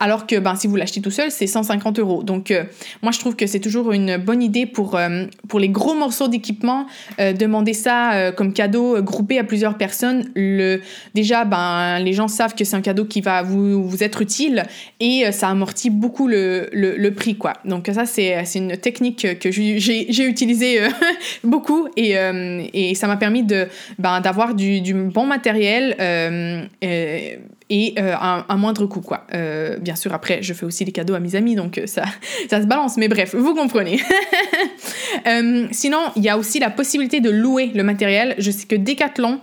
Alors 0.00 0.26
que 0.26 0.38
ben, 0.38 0.54
si 0.54 0.68
vous 0.68 0.76
l'achetez 0.76 1.00
tout 1.00 1.10
seul, 1.10 1.30
c'est 1.30 1.48
150 1.48 1.98
euros. 1.98 2.22
Donc, 2.22 2.52
euh, 2.52 2.64
moi, 3.02 3.10
je 3.10 3.18
trouve 3.18 3.34
que 3.34 3.46
c'est 3.46 3.58
toujours 3.58 3.90
une 3.90 4.16
bonne 4.16 4.42
idée 4.42 4.64
pour, 4.64 4.94
euh, 4.94 5.24
pour 5.48 5.58
les 5.58 5.68
gros 5.68 5.94
morceaux 5.94 6.28
d'équipement, 6.28 6.86
euh, 7.18 7.32
demander 7.32 7.74
ça 7.74 8.32
comme 8.36 8.52
cadeau 8.52 9.02
groupé 9.02 9.38
à 9.38 9.44
plusieurs 9.44 9.76
personnes. 9.76 10.30
Le, 10.36 10.80
déjà, 11.14 11.44
ben, 11.44 11.98
les 11.98 12.12
gens 12.12 12.28
savent 12.28 12.54
que 12.54 12.64
c'est 12.64 12.76
un 12.76 12.80
cadeau 12.80 13.06
qui 13.06 13.20
va 13.20 13.42
vous, 13.42 13.82
vous 13.82 14.04
être 14.04 14.22
utile 14.22 14.64
et 15.00 15.30
ça 15.32 15.48
amortit 15.48 15.90
beaucoup 15.90 16.28
le, 16.28 16.68
le, 16.72 17.10
prix. 17.10 17.36
Quoi. 17.36 17.54
Donc, 17.64 17.90
ça, 17.92 18.06
c'est 18.06 18.44
une 18.54 18.76
technique 18.76 19.38
que 19.40 19.50
j'ai 19.50 20.24
utilisée 20.26 20.80
beaucoup 21.44 21.88
et, 21.96 22.14
et 22.74 22.94
ça 22.94 23.06
m'a 23.06 23.16
permis 23.16 23.42
ben, 23.98 24.20
d'avoir 24.20 24.54
du, 24.54 24.80
du, 24.80 24.94
bon 24.94 25.26
matériel 25.26 25.96
et 27.70 27.94
euh, 27.98 28.14
un, 28.18 28.56
moindre 28.56 28.86
coût, 28.86 29.00
quoi. 29.00 29.26
Euh, 29.34 29.76
bien 29.78 29.94
sûr, 29.94 30.14
après, 30.14 30.42
je 30.42 30.54
fais 30.54 30.64
aussi 30.64 30.84
des 30.84 30.92
cadeaux 30.92 31.14
à 31.14 31.20
mes 31.20 31.34
amis, 31.34 31.54
donc 31.54 31.78
euh, 31.78 31.86
ça, 31.86 32.04
ça 32.50 32.62
se 32.62 32.66
balance, 32.66 32.96
mais 32.96 33.08
bref, 33.08 33.34
vous 33.34 33.54
comprenez. 33.54 34.00
sinon, 35.72 35.98
il 36.16 36.22
y 36.22 36.28
a 36.28 36.38
aussi 36.38 36.58
la 36.58 36.70
possibilité 36.70 37.20
de 37.20 37.30
louer 37.30 37.70
le 37.74 37.82
matériel. 37.82 38.34
Je 38.38 38.50
sais 38.50 38.66
que 38.66 38.76
Decathlon 38.76 39.40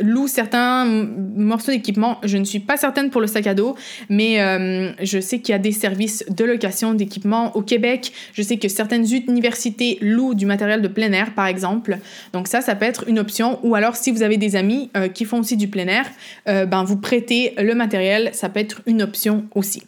loue 0.00 0.28
certains 0.28 0.84
morceaux 0.84 1.72
d'équipement. 1.72 2.18
Je 2.24 2.36
ne 2.36 2.44
suis 2.44 2.60
pas 2.60 2.76
certaine 2.76 3.10
pour 3.10 3.20
le 3.20 3.26
sac 3.26 3.46
à 3.46 3.54
dos, 3.54 3.76
mais 4.08 4.40
euh, 4.40 4.92
je 5.02 5.20
sais 5.20 5.40
qu'il 5.40 5.52
y 5.52 5.56
a 5.56 5.58
des 5.58 5.72
services 5.72 6.24
de 6.28 6.44
location 6.44 6.94
d'équipement 6.94 7.56
au 7.56 7.62
Québec. 7.62 8.12
Je 8.32 8.42
sais 8.42 8.56
que 8.56 8.68
certaines 8.68 9.06
universités 9.12 9.98
louent 10.00 10.34
du 10.34 10.46
matériel 10.46 10.82
de 10.82 10.88
plein 10.88 11.12
air, 11.12 11.34
par 11.34 11.46
exemple. 11.46 11.98
Donc 12.32 12.48
ça, 12.48 12.60
ça 12.60 12.74
peut 12.74 12.86
être 12.86 13.08
une 13.08 13.18
option. 13.18 13.58
Ou 13.62 13.74
alors, 13.74 13.96
si 13.96 14.10
vous 14.10 14.22
avez 14.22 14.36
des 14.36 14.56
amis 14.56 14.90
euh, 14.96 15.08
qui 15.08 15.24
font 15.24 15.40
aussi 15.40 15.56
du 15.56 15.68
plein 15.68 15.86
air, 15.86 16.06
ben, 16.46 16.82
vous 16.84 16.96
prêtez 16.96 17.54
le 17.58 17.74
matériel, 17.74 18.30
ça 18.32 18.48
peut 18.48 18.60
être 18.60 18.80
une 18.86 19.02
option 19.02 19.44
aussi. 19.54 19.82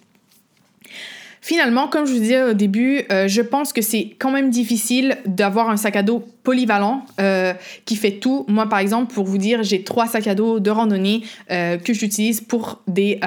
Finalement, 1.43 1.89
comme 1.89 2.07
je 2.07 2.13
vous 2.13 2.19
disais 2.19 2.43
au 2.43 2.53
début, 2.53 3.03
euh, 3.11 3.27
je 3.27 3.41
pense 3.41 3.73
que 3.73 3.81
c'est 3.81 4.15
quand 4.19 4.31
même 4.31 4.51
difficile 4.51 5.17
d'avoir 5.25 5.71
un 5.71 5.79
sac 5.79 5.97
à 5.97 6.03
dos 6.03 6.23
polyvalent 6.43 7.05
euh, 7.21 7.53
qui 7.85 7.97
fait 7.97 8.13
tout. 8.13 8.45
Moi, 8.49 8.69
par 8.69 8.79
exemple, 8.79 9.13
pour 9.13 9.25
vous 9.27 9.39
dire, 9.39 9.63
j'ai 9.63 9.83
trois 9.83 10.07
sacs 10.07 10.27
à 10.27 10.35
dos 10.35 10.61
de 10.61 10.71
randonnée 10.71 11.23
euh, 11.51 11.77
que 11.77 11.93
j'utilise 11.93 12.41
pour 12.41 12.83
des, 12.87 13.21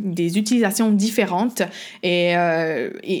des 0.00 0.38
utilisations 0.38 0.90
différentes. 0.90 1.62
Et, 2.02 2.34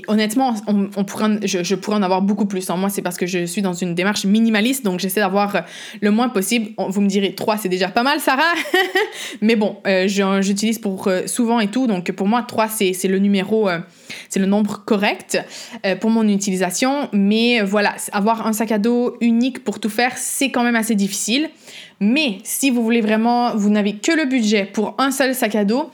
honnêtement, 0.08 0.54
on, 0.66 1.04
pourrait 1.04 1.40
je, 1.44 1.74
pourrais 1.74 1.96
en 1.96 2.02
avoir 2.02 2.22
beaucoup 2.22 2.46
plus. 2.46 2.68
Hein. 2.70 2.76
moi, 2.76 2.88
c'est 2.88 3.02
parce 3.02 3.16
que 3.16 3.26
je 3.26 3.44
suis 3.46 3.62
dans 3.62 3.72
une 3.72 3.94
démarche 3.94 4.24
minimaliste, 4.24 4.84
donc 4.84 5.00
j'essaie 5.00 5.20
d'avoir 5.20 5.64
le 6.00 6.10
moins 6.10 6.28
possible. 6.28 6.70
Vous 6.78 7.00
me 7.00 7.08
direz, 7.08 7.34
trois, 7.34 7.56
c'est 7.56 7.68
déjà 7.68 7.88
pas 7.88 8.02
mal, 8.02 8.20
Sarah. 8.20 8.42
Mais 9.40 9.56
bon, 9.56 9.76
j'utilise 10.06 10.78
pour 10.78 11.08
souvent 11.26 11.60
et 11.60 11.68
tout. 11.68 11.86
Donc 11.86 12.10
pour 12.12 12.26
moi, 12.26 12.42
trois, 12.42 12.68
c'est 12.68 13.08
le 13.08 13.18
numéro 13.18 13.68
c'est 14.28 14.40
le 14.40 14.46
nombre 14.46 14.82
correct 14.84 15.38
euh, 15.84 15.96
pour 15.96 16.10
mon 16.10 16.26
utilisation. 16.28 17.08
Mais 17.12 17.60
voilà, 17.62 17.94
avoir 18.12 18.46
un 18.46 18.52
sac 18.52 18.72
à 18.72 18.78
dos 18.78 19.16
pour 19.64 19.80
tout 19.80 19.88
faire, 19.88 20.16
c'est 20.16 20.50
quand 20.50 20.62
même 20.62 20.76
assez 20.76 20.94
difficile. 20.94 21.50
Mais 22.00 22.38
si 22.42 22.70
vous 22.70 22.82
voulez 22.82 23.00
vraiment, 23.00 23.54
vous 23.54 23.70
n'avez 23.70 23.94
que 23.94 24.12
le 24.12 24.24
budget 24.24 24.64
pour 24.64 24.94
un 24.98 25.10
seul 25.10 25.34
sac 25.34 25.54
à 25.54 25.64
dos, 25.64 25.90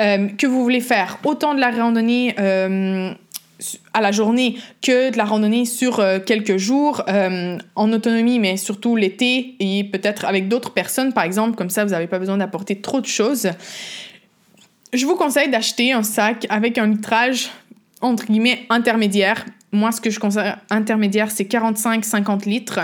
euh, 0.00 0.28
que 0.36 0.46
vous 0.46 0.62
voulez 0.62 0.80
faire 0.80 1.18
autant 1.24 1.54
de 1.54 1.60
la 1.60 1.70
randonnée 1.70 2.34
euh, 2.38 3.12
à 3.94 4.00
la 4.00 4.10
journée 4.10 4.56
que 4.80 5.10
de 5.10 5.16
la 5.16 5.24
randonnée 5.24 5.64
sur 5.64 6.04
quelques 6.26 6.56
jours 6.56 7.04
en 7.76 7.92
autonomie, 7.92 8.40
mais 8.40 8.56
surtout 8.56 8.96
l'été 8.96 9.54
et 9.60 9.84
peut-être 9.84 10.24
avec 10.24 10.48
d'autres 10.48 10.72
personnes, 10.72 11.12
par 11.12 11.22
exemple, 11.22 11.54
comme 11.54 11.70
ça 11.70 11.84
vous 11.84 11.92
n'avez 11.92 12.08
pas 12.08 12.18
besoin 12.18 12.38
d'apporter 12.38 12.80
trop 12.80 13.00
de 13.00 13.06
choses. 13.06 13.50
Je 14.92 15.06
vous 15.06 15.14
conseille 15.14 15.48
d'acheter 15.48 15.92
un 15.92 16.02
sac 16.02 16.44
avec 16.50 16.76
un 16.76 16.88
litrage 16.88 17.50
entre 18.02 18.26
guillemets 18.26 18.66
intermédiaire. 18.68 19.46
Moi, 19.72 19.90
ce 19.90 20.02
que 20.02 20.10
je 20.10 20.20
considère 20.20 20.58
intermédiaire, 20.68 21.30
c'est 21.30 21.44
45-50 21.44 22.46
litres, 22.46 22.80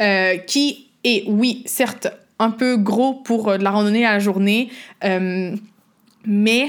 euh, 0.00 0.36
qui 0.38 0.88
est, 1.04 1.24
oui, 1.28 1.62
certes, 1.66 2.08
un 2.40 2.50
peu 2.50 2.76
gros 2.76 3.14
pour 3.14 3.48
euh, 3.48 3.58
de 3.58 3.64
la 3.64 3.70
randonnée 3.70 4.04
à 4.04 4.12
la 4.12 4.18
journée, 4.18 4.68
euh, 5.04 5.54
mais 6.28 6.68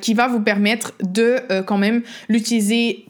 qui 0.00 0.14
va 0.14 0.26
vous 0.26 0.40
permettre 0.40 0.94
de 1.02 1.36
quand 1.66 1.76
même 1.76 2.02
l'utiliser 2.30 3.04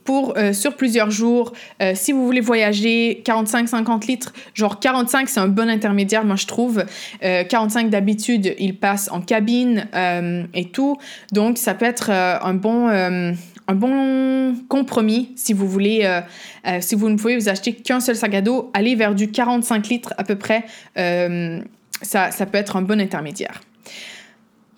sur 0.51 0.75
plusieurs 0.75 1.09
jours. 1.09 1.53
si 1.93 2.11
vous 2.11 2.25
voulez 2.25 2.41
voyager, 2.41 3.23
45-50 3.25 4.05
litres, 4.05 4.33
genre 4.53 4.81
45 4.81 5.29
c'est 5.29 5.39
un 5.39 5.47
bon 5.47 5.69
intermédiaire 5.69 6.25
moi 6.25 6.35
je 6.35 6.45
trouve. 6.45 6.83
45 7.21 7.89
d'habitude 7.89 8.53
il 8.59 8.75
passe 8.75 9.09
en 9.13 9.21
cabine 9.21 9.87
et 10.53 10.65
tout, 10.65 10.97
donc 11.31 11.57
ça 11.57 11.73
peut 11.73 11.85
être 11.85 12.11
un 12.11 12.53
bon 12.53 12.89
un 13.67 13.75
bon 13.75 14.55
compromis 14.69 15.31
si 15.35 15.53
vous 15.53 15.67
voulez, 15.67 16.01
euh, 16.03 16.21
euh, 16.67 16.77
si 16.81 16.95
vous 16.95 17.09
ne 17.09 17.17
pouvez 17.17 17.37
vous 17.37 17.49
acheter 17.49 17.73
qu'un 17.73 17.99
seul 17.99 18.15
sac 18.15 18.33
à 18.33 18.41
dos, 18.41 18.71
aller 18.73 18.95
vers 18.95 19.13
du 19.13 19.29
45 19.29 19.87
litres 19.87 20.13
à 20.17 20.23
peu 20.23 20.37
près, 20.37 20.63
euh, 20.97 21.59
ça, 22.01 22.31
ça, 22.31 22.45
peut 22.45 22.57
être 22.57 22.77
un 22.77 22.81
bon 22.81 22.99
intermédiaire. 23.01 23.61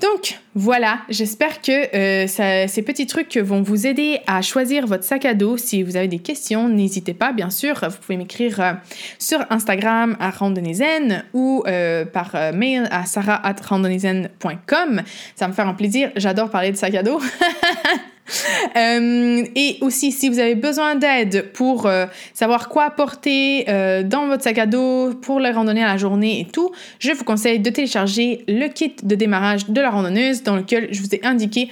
Donc 0.01 0.39
voilà, 0.55 0.99
j'espère 1.09 1.61
que 1.61 2.25
ces 2.27 2.81
petits 2.83 3.05
trucs 3.05 3.35
vont 3.35 3.61
vous 3.61 3.85
aider 3.85 4.21
à 4.27 4.41
choisir 4.41 4.87
votre 4.87 5.03
sac 5.03 5.25
à 5.25 5.33
dos. 5.33 5.57
Si 5.57 5.83
vous 5.83 5.97
avez 5.97 6.07
des 6.07 6.19
questions, 6.19 6.69
n'hésitez 6.69 7.13
pas, 7.13 7.33
bien 7.33 7.49
sûr. 7.49 7.81
Vous 7.81 7.97
pouvez 7.97 8.15
m'écrire 8.15 8.77
sur 9.17 9.45
Instagram 9.49 10.15
à 10.21 10.29
randonnézen 10.29 11.25
ou 11.33 11.65
par 12.13 12.31
mail 12.53 12.87
à 12.91 13.05
sarah.randonnézen.com. 13.05 15.01
Ça 15.35 15.49
me 15.49 15.53
faire 15.53 15.67
un 15.67 15.73
plaisir. 15.73 16.11
J'adore 16.15 16.49
parler 16.49 16.71
de 16.71 16.77
sac 16.77 16.95
à 16.95 17.03
dos. 17.03 17.19
Euh, 18.75 19.43
et 19.55 19.77
aussi, 19.81 20.11
si 20.11 20.29
vous 20.29 20.39
avez 20.39 20.55
besoin 20.55 20.95
d'aide 20.95 21.51
pour 21.53 21.85
euh, 21.85 22.05
savoir 22.33 22.69
quoi 22.69 22.91
porter 22.91 23.65
euh, 23.67 24.03
dans 24.03 24.27
votre 24.27 24.43
sac 24.43 24.57
à 24.57 24.65
dos 24.65 25.13
pour 25.21 25.39
la 25.39 25.51
randonnée 25.51 25.83
à 25.83 25.87
la 25.87 25.97
journée 25.97 26.41
et 26.41 26.45
tout, 26.45 26.71
je 26.99 27.11
vous 27.11 27.23
conseille 27.23 27.59
de 27.59 27.69
télécharger 27.69 28.43
le 28.47 28.67
kit 28.67 28.93
de 29.01 29.15
démarrage 29.15 29.67
de 29.67 29.81
la 29.81 29.89
randonneuse 29.89 30.43
dans 30.43 30.55
lequel 30.55 30.89
je 30.91 31.01
vous 31.01 31.13
ai 31.15 31.21
indiqué 31.23 31.69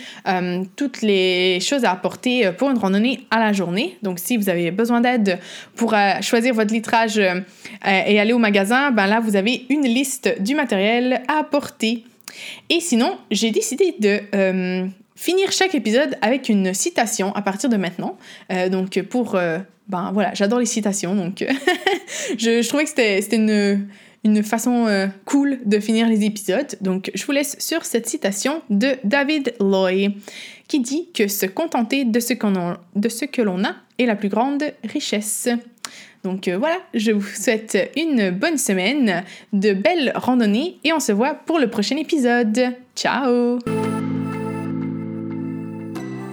toutes 0.76 1.02
les 1.02 1.60
choses 1.60 1.86
à 1.86 1.92
apporter 1.92 2.52
pour 2.58 2.70
une 2.72 2.78
randonnée 2.78 3.26
à 3.32 3.40
la 3.40 3.54
journée. 3.54 3.98
Donc, 4.02 4.20
si 4.20 4.38
vous 4.38 4.50
avez 4.50 4.72
besoin 4.72 5.02
d'aide 5.02 5.40
pour 5.76 5.94
choisir 6.22 6.54
votre 6.54 6.74
litrage 6.74 7.18
et 7.20 8.20
aller 8.20 8.34
au 8.34 8.40
magasin, 8.40 8.92
ben 8.92 9.08
là, 9.08 9.20
vous 9.20 9.36
avez 9.36 9.66
une 9.70 9.84
liste 9.84 10.42
du 10.42 10.56
matériel 10.56 11.22
à 11.28 11.40
apporter. 11.40 12.04
Et 12.70 12.80
sinon, 12.80 13.18
j'ai 13.32 13.52
décidé 13.52 13.96
de 14.00 14.90
finir 15.18 15.52
chaque 15.52 15.76
épisode 15.76 16.16
avec 16.22 16.48
une 16.48 16.74
citation 16.74 17.36
à 17.36 17.42
partir 17.42 17.70
de 17.70 17.76
maintenant. 17.76 18.18
Euh, 18.54 18.70
donc 18.70 19.02
pour... 19.02 19.36
Euh, 19.36 19.60
ben 19.90 20.12
voilà, 20.14 20.34
j'adore 20.34 20.60
les 20.60 20.66
citations, 20.66 21.16
donc 21.16 21.46
je, 22.38 22.62
je, 22.62 22.68
trouvais 22.68 22.84
que 22.84 22.90
c'était 22.90 23.22
une, 23.32 23.88
une 24.26 24.44
façon 24.44 24.86
euh, 24.86 25.08
cool 25.24 25.60
de 25.66 25.80
finir 25.80 26.10
les 26.10 26.26
épisodes. 26.26 26.76
Donc 26.82 27.10
je 27.16 27.26
vous 27.26 27.32
laisse 27.32 27.56
sur 27.60 27.86
cette 27.86 28.06
citation 28.08 28.62
de 28.70 28.96
David 29.06 29.54
Loy 29.62 30.10
qui 30.68 30.82
dit 30.82 31.08
que 31.14 31.30
se 31.30 31.46
contenter 31.46 32.04
de 32.04 32.20
ce, 32.20 32.34
qu'on 32.34 32.76
de 32.96 33.10
ce 33.10 33.24
que 33.24 33.42
l'on 33.42 33.64
a 33.64 33.76
est 33.98 34.06
la 34.06 34.18
plus 34.18 34.28
grande 34.28 34.64
richesse. 34.84 35.48
Donc 36.26 36.50
voilà, 36.50 36.76
je 36.94 37.14
vous 37.14 37.26
souhaite 37.26 37.90
une 37.96 38.32
bonne 38.32 38.58
semaine, 38.58 39.24
de 39.54 39.72
belles 39.72 40.12
randonnées 40.16 40.80
et 40.84 40.92
on 40.92 41.00
se 41.00 41.14
voit 41.14 41.34
pour 41.34 41.60
le 41.60 41.70
prochain 41.70 41.96
épisode. 41.96 42.74
Ciao 42.94 43.60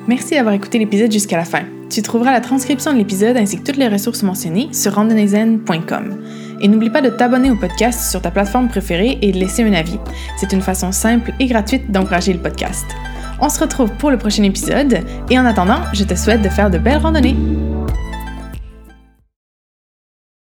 Merci 0.06 0.34
d'avoir 0.34 0.54
écouté 0.54 0.78
l'épisode 0.78 1.10
jusqu'à 1.10 1.38
la 1.38 1.44
fin. 1.44 1.62
Tu 1.88 2.02
trouveras 2.02 2.32
la 2.32 2.42
transcription 2.42 2.92
de 2.92 2.98
l'épisode 2.98 3.38
ainsi 3.38 3.58
que 3.58 3.64
toutes 3.64 3.78
les 3.78 3.88
ressources 3.88 4.22
mentionnées 4.22 4.68
sur 4.72 4.92
randonneyzen.com. 4.92 6.22
Et 6.60 6.68
n'oublie 6.68 6.90
pas 6.90 7.00
de 7.00 7.08
t'abonner 7.08 7.50
au 7.50 7.56
podcast 7.56 8.10
sur 8.10 8.20
ta 8.20 8.30
plateforme 8.30 8.68
préférée 8.68 9.18
et 9.22 9.32
de 9.32 9.38
laisser 9.38 9.62
un 9.62 9.72
avis. 9.72 9.98
C'est 10.36 10.52
une 10.52 10.60
façon 10.60 10.92
simple 10.92 11.32
et 11.40 11.46
gratuite 11.46 11.90
d'encourager 11.90 12.34
le 12.34 12.38
podcast. 12.38 12.84
On 13.40 13.48
se 13.48 13.60
retrouve 13.60 13.92
pour 13.92 14.10
le 14.10 14.18
prochain 14.18 14.42
épisode 14.42 15.00
et 15.30 15.38
en 15.38 15.46
attendant, 15.46 15.80
je 15.94 16.04
te 16.04 16.14
souhaite 16.14 16.42
de 16.42 16.48
faire 16.50 16.70
de 16.70 16.78
belles 16.78 16.98
randonnées. 16.98 17.36